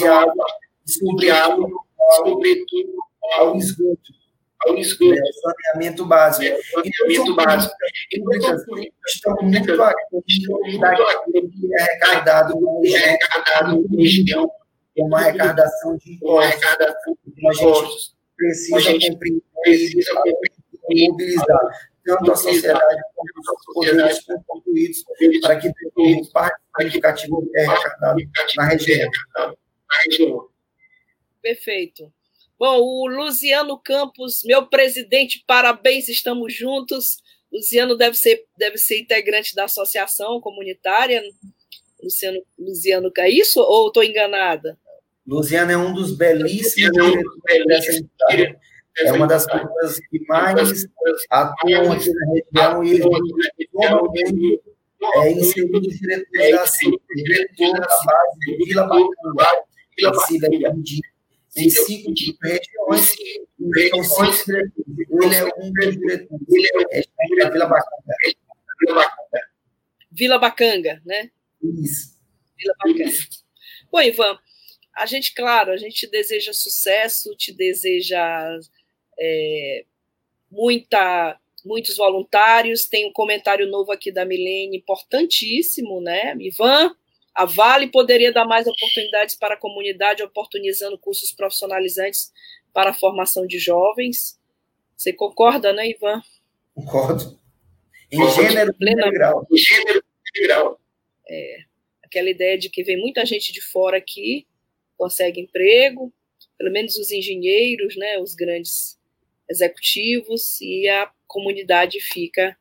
água, 0.10 0.46
sobretudo, 0.86 1.82
sobretudo 2.18 2.94
ao 3.38 3.56
esgoto 3.56 4.21
ao 4.66 4.78
esgoto, 4.78 5.14
é, 5.14 5.18
saneamento 5.34 6.06
básico. 6.06 6.46
É, 6.46 6.58
saneamento 6.74 7.36
básico. 7.36 7.76
Públicas 8.16 8.64
estão 9.08 9.36
muito 9.42 9.82
aquém 9.82 10.80
daquilo 10.80 11.50
que 11.50 11.74
é 11.74 11.82
arrecadado 11.82 12.60
no 12.60 12.82
região, 13.98 14.48
com 14.96 15.06
uma 15.06 15.20
arrecadação 15.20 15.98
de 15.98 16.14
impostos. 16.14 18.16
Então, 18.68 18.78
a 18.78 18.82
gente 18.82 19.18
precisa 19.18 20.14
compreender 20.16 20.52
e 20.90 21.10
mobilizar 21.10 21.60
tanto 22.04 22.32
a 22.32 22.36
sociedade 22.36 23.02
como 23.16 23.30
os 23.40 23.46
poderes 23.74 24.20
constituídos 24.24 25.04
para 25.42 25.56
que 25.58 25.72
tenham 25.96 26.26
parte 26.32 26.60
significativa 26.78 27.38
é 27.56 27.66
arrecadado 27.66 28.20
na 28.58 28.66
região. 28.66 29.10
Perfeito. 31.42 32.14
Bom, 32.62 32.80
o 32.80 33.08
Luciano 33.08 33.76
Campos, 33.76 34.44
meu 34.46 34.68
presidente, 34.68 35.44
parabéns, 35.48 36.08
estamos 36.08 36.54
juntos. 36.54 37.18
Luciano 37.52 37.98
deve 37.98 38.16
ser, 38.16 38.46
deve 38.56 38.78
ser 38.78 39.00
integrante 39.00 39.56
da 39.56 39.64
associação 39.64 40.40
comunitária. 40.40 41.24
Luciano, 42.04 42.40
Luciano, 42.60 43.12
é 43.18 43.30
isso 43.32 43.60
ou 43.60 43.88
estou 43.88 44.04
enganada? 44.04 44.78
Luciano 45.26 45.72
é 45.72 45.76
um 45.76 45.92
dos 45.92 46.16
belíssimos 46.16 46.92
diretores 46.92 47.66
dessa 47.66 47.94
entidade. 47.94 48.60
É 49.00 49.12
uma 49.12 49.26
das 49.26 49.48
pessoas 49.48 50.00
que 50.08 50.24
mais 50.28 50.86
atuam 51.32 51.92
aqui 51.94 52.12
na 52.14 52.70
região 52.70 52.84
e 52.84 52.92
ele 52.92 53.70
normalmente 53.74 54.62
é 55.16 55.32
inserido 55.32 55.82
diretores 55.82 56.52
da 56.52 56.68
CIP, 56.68 57.02
diretor 57.16 57.74
da 57.74 57.88
base 57.88 58.40
de 58.46 58.66
Vila 58.66 58.84
Bacana, 58.84 59.64
Vila 59.98 60.12
Bacana, 60.12 60.76
em 61.56 61.70
cinco 61.70 62.12
regiões, 62.44 62.70
são 62.88 62.98
cinco 62.98 63.48
diretores. 63.58 64.48
Ele 64.48 65.36
é 65.36 65.46
um 65.58 65.72
dos 65.72 65.98
diretores. 65.98 66.48
Ele 66.50 67.44
é 67.44 67.50
Vila 67.50 67.68
Bacanga. 67.68 68.16
Vila 70.12 70.38
Bacanga, 70.40 71.02
né? 71.06 71.32
Isso. 71.62 72.18
Vila 72.58 72.74
Bacanga. 72.80 73.12
Bom, 73.92 74.02
Ivan, 74.02 74.40
a 74.96 75.06
gente, 75.06 75.34
claro, 75.34 75.72
a 75.72 75.78
gente 75.78 76.08
deseja 76.08 76.54
sucesso, 76.54 77.36
te 77.36 77.52
deseja 77.54 78.60
é, 79.20 79.86
muita, 80.50 81.38
muitos 81.66 81.98
voluntários. 81.98 82.86
Tem 82.86 83.08
um 83.08 83.14
comentário 83.14 83.68
novo 83.70 83.92
aqui 83.92 84.12
da 84.12 84.26
Milene, 84.26 84.78
importantíssimo, 84.78 86.00
né? 86.00 86.36
Ivan, 86.40 86.96
a 87.34 87.46
Vale 87.46 87.88
poderia 87.88 88.32
dar 88.32 88.46
mais 88.46 88.68
oportunidades 88.68 89.36
para 89.36 89.56
a 89.56 89.58
comunidade, 89.58 90.24
oportunizando 90.24 90.98
cursos 90.98 91.32
profissionalizantes 91.32 92.32
para 92.74 92.92
a 92.92 92.94
formação 92.94 93.48
de 93.48 93.58
jovens. 93.58 94.40
Você 94.96 95.14
concorda, 95.14 95.74
né, 95.74 95.90
Ivan? 95.90 96.22
Concordo. 96.76 97.40
Em 98.12 98.30
gênero 98.32 98.76
integral. 98.80 99.48
Em 99.50 99.58
gênero 99.58 100.04
integral. 100.30 100.82
É, 101.30 101.58
aquela 102.04 102.30
ideia 102.30 102.58
de 102.58 102.70
que 102.70 102.84
vem 102.84 102.98
muita 102.98 103.26
gente 103.26 103.54
de 103.54 103.62
fora 103.62 103.98
aqui, 103.98 104.46
consegue 104.98 105.40
emprego, 105.40 106.14
pelo 106.58 106.72
menos 106.72 106.98
os 106.98 107.12
engenheiros, 107.12 107.96
né, 107.96 108.20
os 108.20 108.36
grandes 108.36 109.00
executivos, 109.50 110.60
e 110.62 110.88
a 110.88 111.10
comunidade 111.26 112.00
fica 112.02 112.58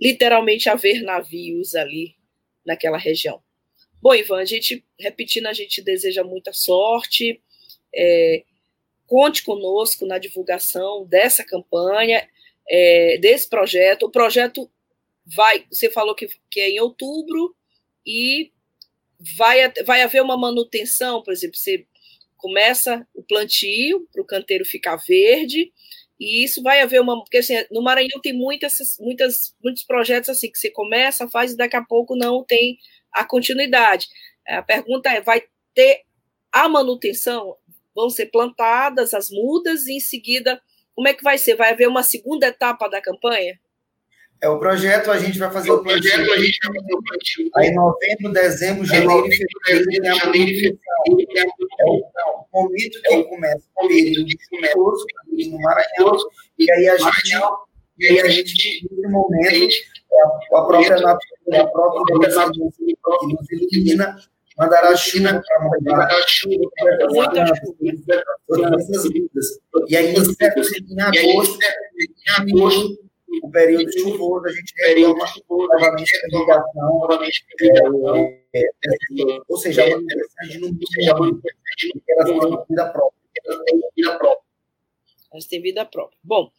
literalmente 0.00 0.68
a 0.68 0.74
ver 0.74 1.02
navios 1.02 1.74
ali 1.74 2.14
naquela 2.64 2.96
região. 2.96 3.42
Bom, 4.02 4.14
Ivan, 4.14 4.38
a 4.38 4.44
gente, 4.44 4.84
repetindo, 4.98 5.46
a 5.46 5.52
gente 5.52 5.82
deseja 5.82 6.24
muita 6.24 6.52
sorte. 6.52 7.40
É, 7.94 8.44
conte 9.06 9.42
conosco 9.42 10.06
na 10.06 10.18
divulgação 10.18 11.04
dessa 11.04 11.44
campanha, 11.44 12.26
é, 12.68 13.18
desse 13.18 13.48
projeto. 13.48 14.04
O 14.04 14.10
projeto 14.10 14.70
vai, 15.26 15.66
você 15.70 15.90
falou 15.90 16.14
que, 16.14 16.28
que 16.50 16.60
é 16.60 16.70
em 16.70 16.80
outubro 16.80 17.54
e 18.06 18.50
vai, 19.36 19.70
vai 19.84 20.02
haver 20.02 20.22
uma 20.22 20.36
manutenção, 20.36 21.22
por 21.22 21.32
exemplo, 21.32 21.56
você 21.56 21.86
começa 22.36 23.06
o 23.14 23.22
plantio 23.22 24.08
para 24.10 24.22
o 24.22 24.26
canteiro 24.26 24.64
ficar 24.64 24.96
verde, 24.96 25.70
e 26.18 26.44
isso 26.44 26.62
vai 26.62 26.80
haver 26.80 27.00
uma. 27.00 27.18
Porque 27.22 27.38
assim, 27.38 27.54
no 27.70 27.82
Maranhão 27.82 28.20
tem 28.22 28.32
muitas, 28.32 28.74
muitas, 28.98 29.54
muitos 29.62 29.84
projetos 29.84 30.28
assim 30.28 30.50
que 30.50 30.58
você 30.58 30.70
começa, 30.70 31.28
faz 31.28 31.52
e 31.52 31.56
daqui 31.56 31.76
a 31.76 31.84
pouco 31.84 32.14
não 32.14 32.44
tem 32.44 32.78
a 33.12 33.24
continuidade. 33.24 34.08
A 34.48 34.62
pergunta 34.62 35.10
é: 35.10 35.20
vai 35.20 35.42
ter 35.74 36.02
a 36.52 36.68
manutenção? 36.68 37.56
Vão 37.94 38.08
ser 38.08 38.26
plantadas 38.26 39.14
as 39.14 39.30
mudas 39.30 39.86
e 39.86 39.94
em 39.94 40.00
seguida, 40.00 40.60
como 40.94 41.08
é 41.08 41.14
que 41.14 41.24
vai 41.24 41.38
ser? 41.38 41.56
Vai 41.56 41.72
haver 41.72 41.88
uma 41.88 42.02
segunda 42.02 42.46
etapa 42.46 42.88
da 42.88 43.00
campanha? 43.00 43.58
É 44.42 44.48
o 44.48 44.58
projeto, 44.58 45.10
a 45.10 45.18
gente 45.18 45.38
vai 45.38 45.50
fazer 45.52 45.70
o, 45.70 45.82
projeto, 45.82 46.32
a 46.32 46.38
gente 46.38 46.58
vai 46.64 46.74
fazer 46.74 46.94
o 46.94 47.02
plantio. 47.02 47.50
Aí 47.56 47.70
novembro, 47.72 48.32
dezembro, 48.32 48.86
janeiro 48.86 49.26
e 49.26 49.36
fevereiro, 49.36 50.06
é 50.06 50.14
o 52.24 52.46
momento 52.50 53.02
que 53.02 53.24
começa 53.24 53.68
o 53.76 53.86
período 53.86 54.24
de 54.24 54.38
curso 54.72 55.04
no 55.28 55.60
Maranhão, 55.60 56.16
e 56.58 56.72
aí 56.72 56.88
a 56.88 56.96
gente, 56.96 57.38
e 58.00 58.08
aí 58.08 58.20
a 58.20 58.28
gente, 58.28 58.88
nesse 58.90 59.08
momento, 59.08 59.74
a 60.54 60.62
própria 60.62 60.90
natureza, 60.90 61.18
a 61.54 61.66
própria 61.66 62.18
natureza 62.18 62.50
que 62.50 63.26
nos 63.26 63.50
ilumina, 63.52 64.16
mandará 64.56 64.96
chuva. 64.96 65.42
Para 65.46 67.08
molhar, 67.10 67.52
todas 68.48 68.72
essas 68.72 69.08
vidas. 69.10 69.46
E 69.88 69.96
aí, 69.96 70.14
em 70.14 71.00
agosto, 71.00 71.58
em 71.98 72.52
agosto, 72.52 73.10
o 73.42 73.50
período 73.50 73.92
chuvoso, 73.92 74.46
a 74.46 74.50
gente 74.50 74.74
retoma 74.76 75.26
novamente 75.54 76.12
a 76.14 76.36
irrigação, 76.36 77.08
é, 78.20 78.60
é, 78.60 78.60
é, 78.60 79.40
ou 79.48 79.56
seja, 79.56 79.84
uma 79.84 80.00
necessidade 80.00 80.58
no 80.58 80.66
mínimo 80.66 80.86
de 81.76 82.02
elas 82.08 82.28
têm 82.28 82.64
vida 82.68 82.88
própria. 82.88 83.20
Elas 85.32 85.46
têm 85.46 85.62
vida 85.62 85.86
própria. 85.86 86.18
Bom, 86.24 86.50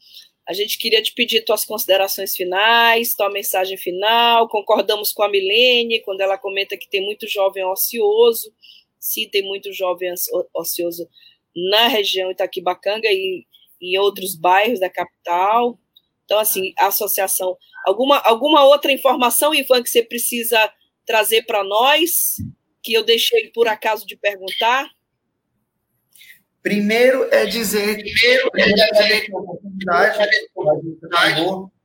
a 0.47 0.53
gente 0.53 0.77
queria 0.77 1.01
te 1.01 1.13
pedir 1.13 1.45
tuas 1.45 1.63
considerações 1.63 2.35
finais, 2.35 3.13
tua 3.15 3.29
mensagem 3.29 3.77
final. 3.77 4.47
Concordamos 4.49 5.11
com 5.11 5.23
a 5.23 5.29
Milene 5.29 6.01
quando 6.01 6.21
ela 6.21 6.37
comenta 6.37 6.77
que 6.77 6.89
tem 6.89 7.03
muito 7.03 7.27
jovem 7.27 7.63
ocioso. 7.65 8.51
Sim, 8.99 9.29
tem 9.29 9.43
muito 9.43 9.71
jovem 9.71 10.13
ocioso 10.53 11.07
na 11.55 11.87
região 11.87 12.31
Itaquibacanga 12.31 13.07
e 13.07 13.45
em 13.81 13.97
outros 13.97 14.35
bairros 14.35 14.79
da 14.79 14.89
capital. 14.89 15.79
Então, 16.25 16.39
assim, 16.39 16.73
a 16.77 16.87
associação. 16.87 17.57
Alguma, 17.85 18.19
alguma 18.19 18.63
outra 18.65 18.91
informação, 18.91 19.53
Ivan, 19.53 19.83
que 19.83 19.89
você 19.89 20.03
precisa 20.03 20.71
trazer 21.05 21.43
para 21.45 21.63
nós, 21.63 22.35
que 22.83 22.93
eu 22.93 23.03
deixei 23.03 23.49
por 23.49 23.67
acaso 23.67 24.05
de 24.05 24.15
perguntar? 24.15 24.89
Primeiro 26.61 27.27
é 27.31 27.45
dizer, 27.45 27.97
primeiro 27.97 28.49
é 28.55 28.65
dizer 28.65 29.27
a 29.33 29.37
oportunidade, 29.37 30.19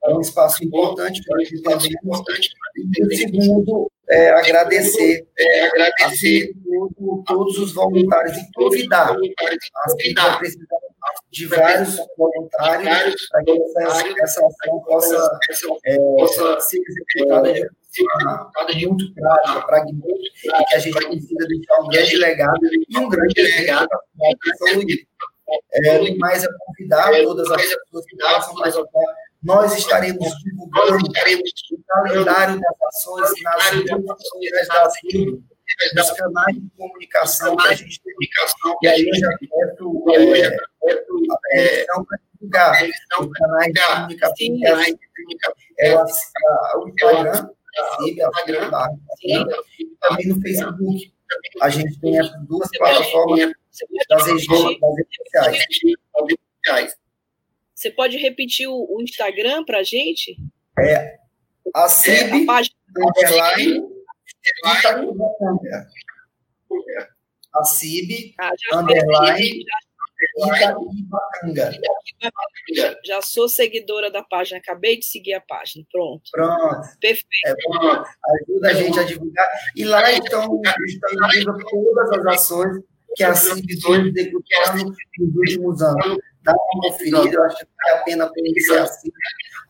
é 0.04 0.14
um 0.14 0.20
espaço 0.20 0.64
importante 0.64 1.22
para 1.24 1.40
a 1.40 1.44
gente 1.44 1.62
E 2.76 3.04
o 3.04 3.16
segundo 3.16 3.90
é 4.08 4.30
agradecer, 4.30 5.26
é 5.38 5.66
agradecer 5.66 6.52
a 6.52 7.24
todos 7.26 7.58
os 7.58 7.72
voluntários 7.72 8.36
e 8.36 8.52
convidar. 8.54 9.10
A 9.10 9.16
de 11.30 11.46
vários 11.46 11.96
voluntários 12.16 13.28
para 13.28 13.44
que 13.44 13.50
essa, 13.50 14.08
essa 14.22 14.46
ação 14.46 14.80
possa, 14.84 15.38
é, 15.86 16.60
ser 16.60 16.80
executada. 16.86 17.52
de 17.52 17.68
muito 18.86 19.14
prática, 19.14 19.66
pragmática, 19.66 20.16
e 20.44 20.64
que 20.64 20.74
a 20.74 20.78
gente 20.78 21.06
consiga 21.06 21.46
deixar 21.46 21.80
um 21.80 21.88
grande 21.88 22.16
legado 22.16 22.60
e 22.88 22.98
um 22.98 23.08
grande 23.08 23.42
legado 23.42 23.88
para 23.88 24.52
a 24.52 24.70
saúde. 24.70 25.06
É, 25.84 26.14
mas 26.16 26.44
é 26.44 26.48
convidar 26.66 27.12
todas 27.22 27.50
as 27.50 27.62
pessoas 27.62 28.06
que 28.06 28.16
possam 28.16 28.54
participar. 28.54 29.14
Nós 29.42 29.78
estaremos 29.78 30.28
divulgando 30.42 31.06
o 31.06 31.12
calendário 31.86 32.60
das 32.60 32.76
ações 32.88 33.30
nas 33.42 33.70
redes 33.70 34.68
da 34.68 34.90
CIB, 34.90 35.40
nos 35.94 36.10
canais 36.12 36.56
de 36.56 36.68
comunicação 36.76 37.56
que 37.56 37.68
a 37.68 37.74
gente 37.74 38.00
tem. 38.02 38.14
E 38.82 38.88
aí 38.88 39.06
eu 39.06 39.14
já 39.20 39.28
peço 39.38 40.04
é, 40.08 41.86
a 41.90 42.02
permissão 42.02 42.04
para 42.04 42.18
divulgar 42.32 42.88
os 43.20 43.32
canais 43.32 43.72
de 43.72 43.82
comunicação. 43.94 44.36
É, 45.78 45.90
é, 45.90 45.96
o 46.76 46.88
Instagram, 46.88 47.48
a 47.78 48.08
Instagram, 48.08 48.70
e 49.22 49.86
também 50.00 50.28
no 50.28 50.40
Facebook. 50.40 51.12
A 51.60 51.70
gente 51.70 52.00
tem 52.00 52.18
essas 52.18 52.46
duas 52.46 52.68
plataformas 52.76 53.52
das 54.08 54.26
redes 54.26 54.46
sociais. 56.64 56.96
Você 57.74 57.90
pode 57.90 58.16
repetir. 58.16 58.68
O, 58.68 58.96
o 58.96 59.02
Instagram 59.02 59.64
para 59.64 59.78
a 59.80 59.82
gente? 59.82 60.36
É 60.78 61.18
a 61.74 61.88
CIB, 61.88 62.18
é, 62.18 62.42
a 62.42 62.46
página, 62.46 62.74
underline, 63.02 63.82
a 67.54 67.64
CIB, 67.64 68.34
ah, 68.38 68.50
Já 73.04 73.20
sou 73.22 73.48
seguidora 73.48 74.10
da 74.10 74.22
página, 74.22 74.58
acabei 74.58 74.98
de 74.98 75.04
seguir 75.04 75.34
a 75.34 75.40
página. 75.40 75.84
Pronto. 75.90 76.22
Pronto. 76.32 76.88
Perfeito. 77.00 77.26
É 77.46 77.54
bom, 77.64 78.04
ajuda 78.50 78.68
a 78.68 78.74
gente 78.74 78.98
a 78.98 79.02
divulgar. 79.02 79.48
E 79.74 79.84
lá 79.84 80.12
então 80.12 80.60
estão 80.86 81.28
vendo 81.32 81.58
todas 81.70 82.12
as 82.12 82.26
ações 82.26 82.82
que 83.14 83.24
a 83.24 83.34
CIB 83.34 83.66
vem 83.88 84.08
executando 84.08 84.94
nos 85.18 85.36
últimos 85.36 85.82
anos. 85.82 86.18
Dá 86.42 86.52
uma 86.52 86.90
conferida, 86.90 87.18
eu 87.18 87.42
acho 87.42 87.56
que 87.56 87.66
vale 87.82 87.96
a 87.96 88.04
pena 88.04 88.28
conhecer 88.28 88.78
a 88.78 88.86
CIB. 88.86 89.12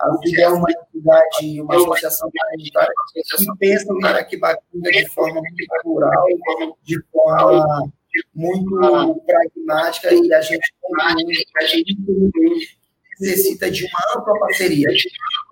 A 0.00 0.12
CIB 0.18 0.42
é 0.42 0.48
uma 0.48 0.68
entidade, 0.70 1.60
uma 1.62 1.76
associação 1.76 2.30
comunitária 2.30 2.92
que 3.14 3.46
pensa 3.58 3.86
no 3.92 4.00
Iraquibacanga 4.00 4.90
de 4.90 5.08
forma 5.08 5.40
muito 5.40 5.82
plural, 5.82 6.26
de 6.82 7.02
forma 7.10 7.92
muito 8.34 9.22
pragmática 9.26 10.14
e 10.14 10.32
a 10.32 10.40
gente, 10.40 10.72
a 11.56 11.66
gente 11.66 11.96
necessita 13.20 13.70
de 13.70 13.84
uma 13.84 14.20
ampla 14.20 14.38
parceria, 14.40 14.88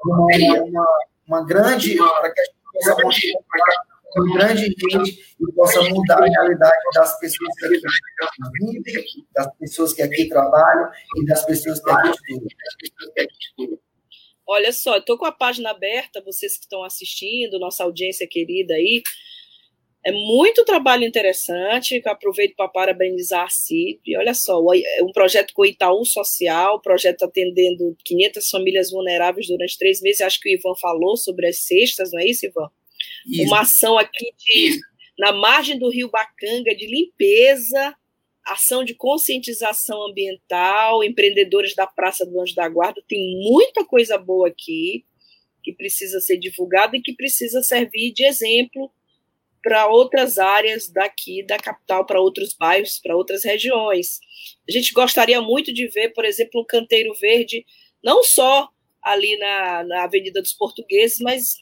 uma, 0.04 0.26
uma, 0.62 0.86
uma 1.26 1.46
grande, 1.46 1.96
para 1.96 2.32
que 2.32 2.40
a 2.40 2.44
gente 2.44 2.56
possa 2.72 3.02
mostrar 3.02 3.94
uma 4.16 4.34
grande 4.34 4.66
gente 4.66 5.34
e 5.40 5.52
possa 5.54 5.82
mudar 5.90 6.22
a 6.22 6.26
realidade 6.26 6.76
das 6.94 7.18
pessoas 7.18 7.54
que 7.58 7.66
aqui 7.66 7.82
vivem, 8.60 9.04
das 9.34 9.56
pessoas 9.58 9.92
que 9.92 10.02
aqui 10.02 10.28
trabalham 10.28 10.88
e 11.16 11.26
das 11.26 11.44
pessoas 11.44 11.82
que 11.82 11.90
aqui 11.90 12.10
estudam. 13.58 13.78
Olha 14.46 14.72
só, 14.72 14.98
estou 14.98 15.16
com 15.16 15.24
a 15.24 15.32
página 15.32 15.70
aberta, 15.70 16.22
vocês 16.22 16.58
que 16.58 16.64
estão 16.64 16.84
assistindo, 16.84 17.58
nossa 17.58 17.82
audiência 17.82 18.28
querida 18.30 18.74
aí, 18.74 19.02
é 20.06 20.12
muito 20.12 20.66
trabalho 20.66 21.04
interessante, 21.04 21.98
que 21.98 22.08
aproveito 22.08 22.54
para 22.54 22.68
parabenizar 22.68 23.46
a 23.46 23.48
CIP. 23.48 24.14
Olha 24.18 24.34
só, 24.34 24.60
é 24.74 25.02
um 25.02 25.10
projeto 25.12 25.54
com 25.54 25.62
o 25.62 25.66
Itaú 25.66 26.04
Social, 26.04 26.78
projeto 26.82 27.24
atendendo 27.24 27.96
500 28.04 28.50
famílias 28.50 28.90
vulneráveis 28.90 29.46
durante 29.46 29.78
três 29.78 30.02
meses. 30.02 30.20
Acho 30.20 30.38
que 30.40 30.50
o 30.50 30.52
Ivan 30.52 30.74
falou 30.78 31.16
sobre 31.16 31.48
as 31.48 31.58
cestas, 31.60 32.12
não 32.12 32.20
é 32.20 32.26
isso, 32.26 32.44
Ivan? 32.44 32.68
Isso. 33.26 33.44
Uma 33.44 33.62
ação 33.62 33.96
aqui 33.96 34.30
de, 34.38 34.78
na 35.18 35.32
margem 35.32 35.78
do 35.78 35.88
Rio 35.88 36.10
Bacanga 36.10 36.74
de 36.76 36.86
limpeza, 36.86 37.96
ação 38.44 38.84
de 38.84 38.94
conscientização 38.94 40.06
ambiental, 40.06 41.02
empreendedores 41.02 41.74
da 41.74 41.86
Praça 41.86 42.26
do 42.26 42.38
Anjo 42.42 42.54
da 42.54 42.68
Guarda. 42.68 43.02
Tem 43.08 43.40
muita 43.40 43.86
coisa 43.86 44.18
boa 44.18 44.48
aqui 44.48 45.06
que 45.62 45.72
precisa 45.72 46.20
ser 46.20 46.36
divulgada 46.36 46.94
e 46.94 47.00
que 47.00 47.14
precisa 47.14 47.62
servir 47.62 48.12
de 48.12 48.22
exemplo 48.22 48.92
para 49.64 49.86
outras 49.86 50.38
áreas 50.38 50.90
daqui 50.92 51.42
da 51.42 51.58
capital, 51.58 52.04
para 52.04 52.20
outros 52.20 52.54
bairros, 52.54 53.00
para 53.02 53.16
outras 53.16 53.42
regiões. 53.42 54.20
A 54.68 54.70
gente 54.70 54.92
gostaria 54.92 55.40
muito 55.40 55.72
de 55.72 55.88
ver, 55.88 56.10
por 56.10 56.26
exemplo, 56.26 56.60
um 56.60 56.66
canteiro 56.66 57.14
verde, 57.14 57.64
não 58.04 58.22
só 58.22 58.68
ali 59.02 59.38
na, 59.38 59.82
na 59.84 60.04
Avenida 60.04 60.42
dos 60.42 60.52
Portugueses, 60.52 61.18
mas 61.20 61.56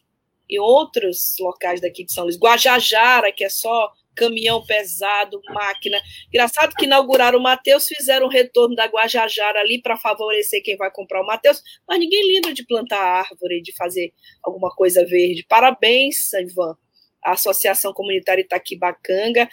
em 0.50 0.58
outros 0.58 1.36
locais 1.38 1.80
daqui 1.80 2.04
de 2.04 2.12
São 2.12 2.24
Luís. 2.24 2.36
Guajajara, 2.36 3.30
que 3.30 3.44
é 3.44 3.48
só 3.48 3.88
caminhão 4.16 4.66
pesado, 4.66 5.40
máquina. 5.54 5.96
Engraçado 6.26 6.74
que 6.74 6.86
inauguraram 6.86 7.38
o 7.38 7.42
Mateus, 7.42 7.86
fizeram 7.86 8.26
o 8.26 8.30
retorno 8.30 8.74
da 8.74 8.86
Guajajara 8.86 9.60
ali 9.60 9.80
para 9.80 9.96
favorecer 9.96 10.60
quem 10.64 10.76
vai 10.76 10.90
comprar 10.90 11.22
o 11.22 11.26
Mateus, 11.26 11.62
mas 11.86 12.00
ninguém 12.00 12.26
lembra 12.26 12.52
de 12.52 12.66
plantar 12.66 13.00
árvore, 13.00 13.62
de 13.62 13.72
fazer 13.76 14.12
alguma 14.42 14.70
coisa 14.74 15.06
verde. 15.06 15.46
Parabéns, 15.48 16.32
Ivan 16.32 16.76
a 17.24 17.32
Associação 17.32 17.92
Comunitária 17.92 18.42
Itaquibacanga. 18.42 19.48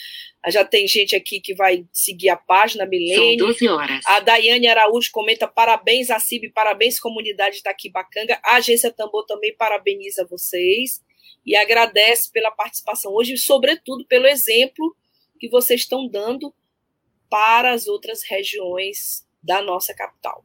Já 0.48 0.66
tem 0.66 0.88
gente 0.88 1.16
aqui 1.16 1.40
que 1.40 1.54
vai 1.54 1.86
seguir 1.94 2.30
a 2.30 2.36
página, 2.36 2.86
Milene. 2.86 3.38
São 3.38 3.48
12 3.48 3.68
horas. 3.68 4.06
A 4.06 4.20
Daiane 4.20 4.68
Araújo 4.68 5.10
comenta 5.12 5.48
parabéns 5.48 6.10
à 6.10 6.20
CIB, 6.20 6.52
parabéns 6.52 7.00
comunidade 7.00 7.58
Itaquibacanga. 7.58 8.40
A 8.44 8.56
Agência 8.56 8.92
Tambor 8.92 9.26
também 9.26 9.56
parabeniza 9.56 10.26
vocês 10.26 11.02
e 11.46 11.56
agradece 11.56 12.32
pela 12.32 12.52
participação 12.52 13.14
hoje 13.14 13.34
e, 13.34 13.38
sobretudo, 13.38 14.06
pelo 14.08 14.28
exemplo 14.28 14.96
que 15.40 15.50
vocês 15.50 15.82
estão 15.82 16.08
dando 16.08 16.54
para 17.30 17.72
as 17.72 17.88
outras 17.88 18.24
regiões 18.24 19.26
da 19.42 19.62
nossa 19.62 19.94
capital. 19.94 20.44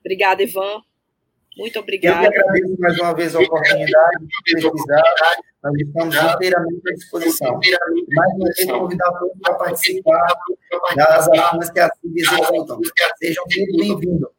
Obrigada, 0.00 0.42
Ivan. 0.42 0.82
Muito 1.56 1.78
obrigada. 1.78 2.26
Eu 2.26 2.30
que 2.30 2.38
agradeço 2.38 2.76
mais 2.78 2.98
uma 2.98 3.14
vez 3.14 3.34
a 3.34 3.40
oportunidade 3.40 4.26
de 4.26 4.52
pesquisar. 4.52 5.02
Nós 5.64 5.74
estamos 5.74 6.14
inteiramente 6.14 6.82
à 6.86 6.94
disposição. 6.94 7.60
Mais 8.14 8.34
uma 8.34 8.44
vez, 8.44 8.70
convidar 8.70 9.10
todos 9.12 9.38
para 9.40 9.54
participar 9.54 10.34
das 10.94 11.28
ações 11.28 11.70
que 11.70 11.80
a 11.80 11.90
CIB 11.94 12.20
executam. 12.20 12.80
Sejam 13.18 13.44
muito 13.56 13.76
bem-vindos. 13.78 14.30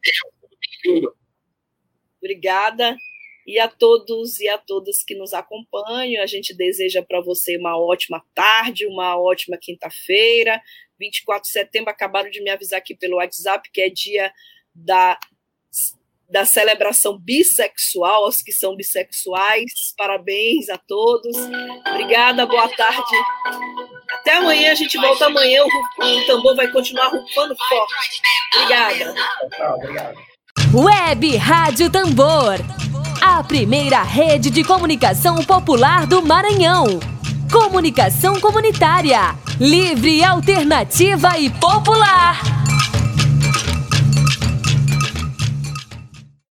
Obrigada. 2.18 2.96
E 3.44 3.58
a 3.58 3.66
todos 3.66 4.38
e 4.40 4.48
a 4.48 4.58
todas 4.58 5.02
que 5.02 5.16
nos 5.16 5.32
acompanham, 5.32 6.22
a 6.22 6.26
gente 6.26 6.54
deseja 6.54 7.02
para 7.02 7.20
você 7.20 7.56
uma 7.56 7.78
ótima 7.78 8.22
tarde, 8.34 8.86
uma 8.86 9.18
ótima 9.18 9.56
quinta-feira. 9.60 10.60
24 11.00 11.44
de 11.44 11.52
setembro, 11.52 11.90
acabaram 11.90 12.30
de 12.30 12.42
me 12.42 12.50
avisar 12.50 12.78
aqui 12.78 12.94
pelo 12.94 13.16
WhatsApp 13.16 13.70
que 13.72 13.80
é 13.80 13.88
dia 13.88 14.30
da 14.74 15.18
da 16.28 16.44
celebração 16.44 17.18
bissexual, 17.18 18.24
aos 18.24 18.42
que 18.42 18.52
são 18.52 18.76
bissexuais. 18.76 19.94
Parabéns 19.96 20.68
a 20.68 20.76
todos. 20.76 21.36
Obrigada, 21.90 22.46
boa 22.46 22.68
tarde. 22.68 23.16
Até 24.12 24.34
amanhã, 24.34 24.72
a 24.72 24.74
gente 24.74 24.98
volta 24.98 25.26
amanhã. 25.26 25.62
O, 25.64 26.04
o 26.04 26.26
tambor 26.26 26.54
vai 26.54 26.70
continuar 26.70 27.08
rufando 27.08 27.56
forte. 27.56 28.22
Obrigada. 28.54 29.14
Web 30.74 31.36
Rádio 31.36 31.90
Tambor. 31.90 32.56
A 33.22 33.42
primeira 33.42 34.02
rede 34.02 34.50
de 34.50 34.62
comunicação 34.62 35.42
popular 35.44 36.06
do 36.06 36.22
Maranhão. 36.22 37.00
Comunicação 37.50 38.38
comunitária. 38.38 39.34
Livre, 39.58 40.22
alternativa 40.22 41.38
e 41.38 41.48
popular. 41.48 42.67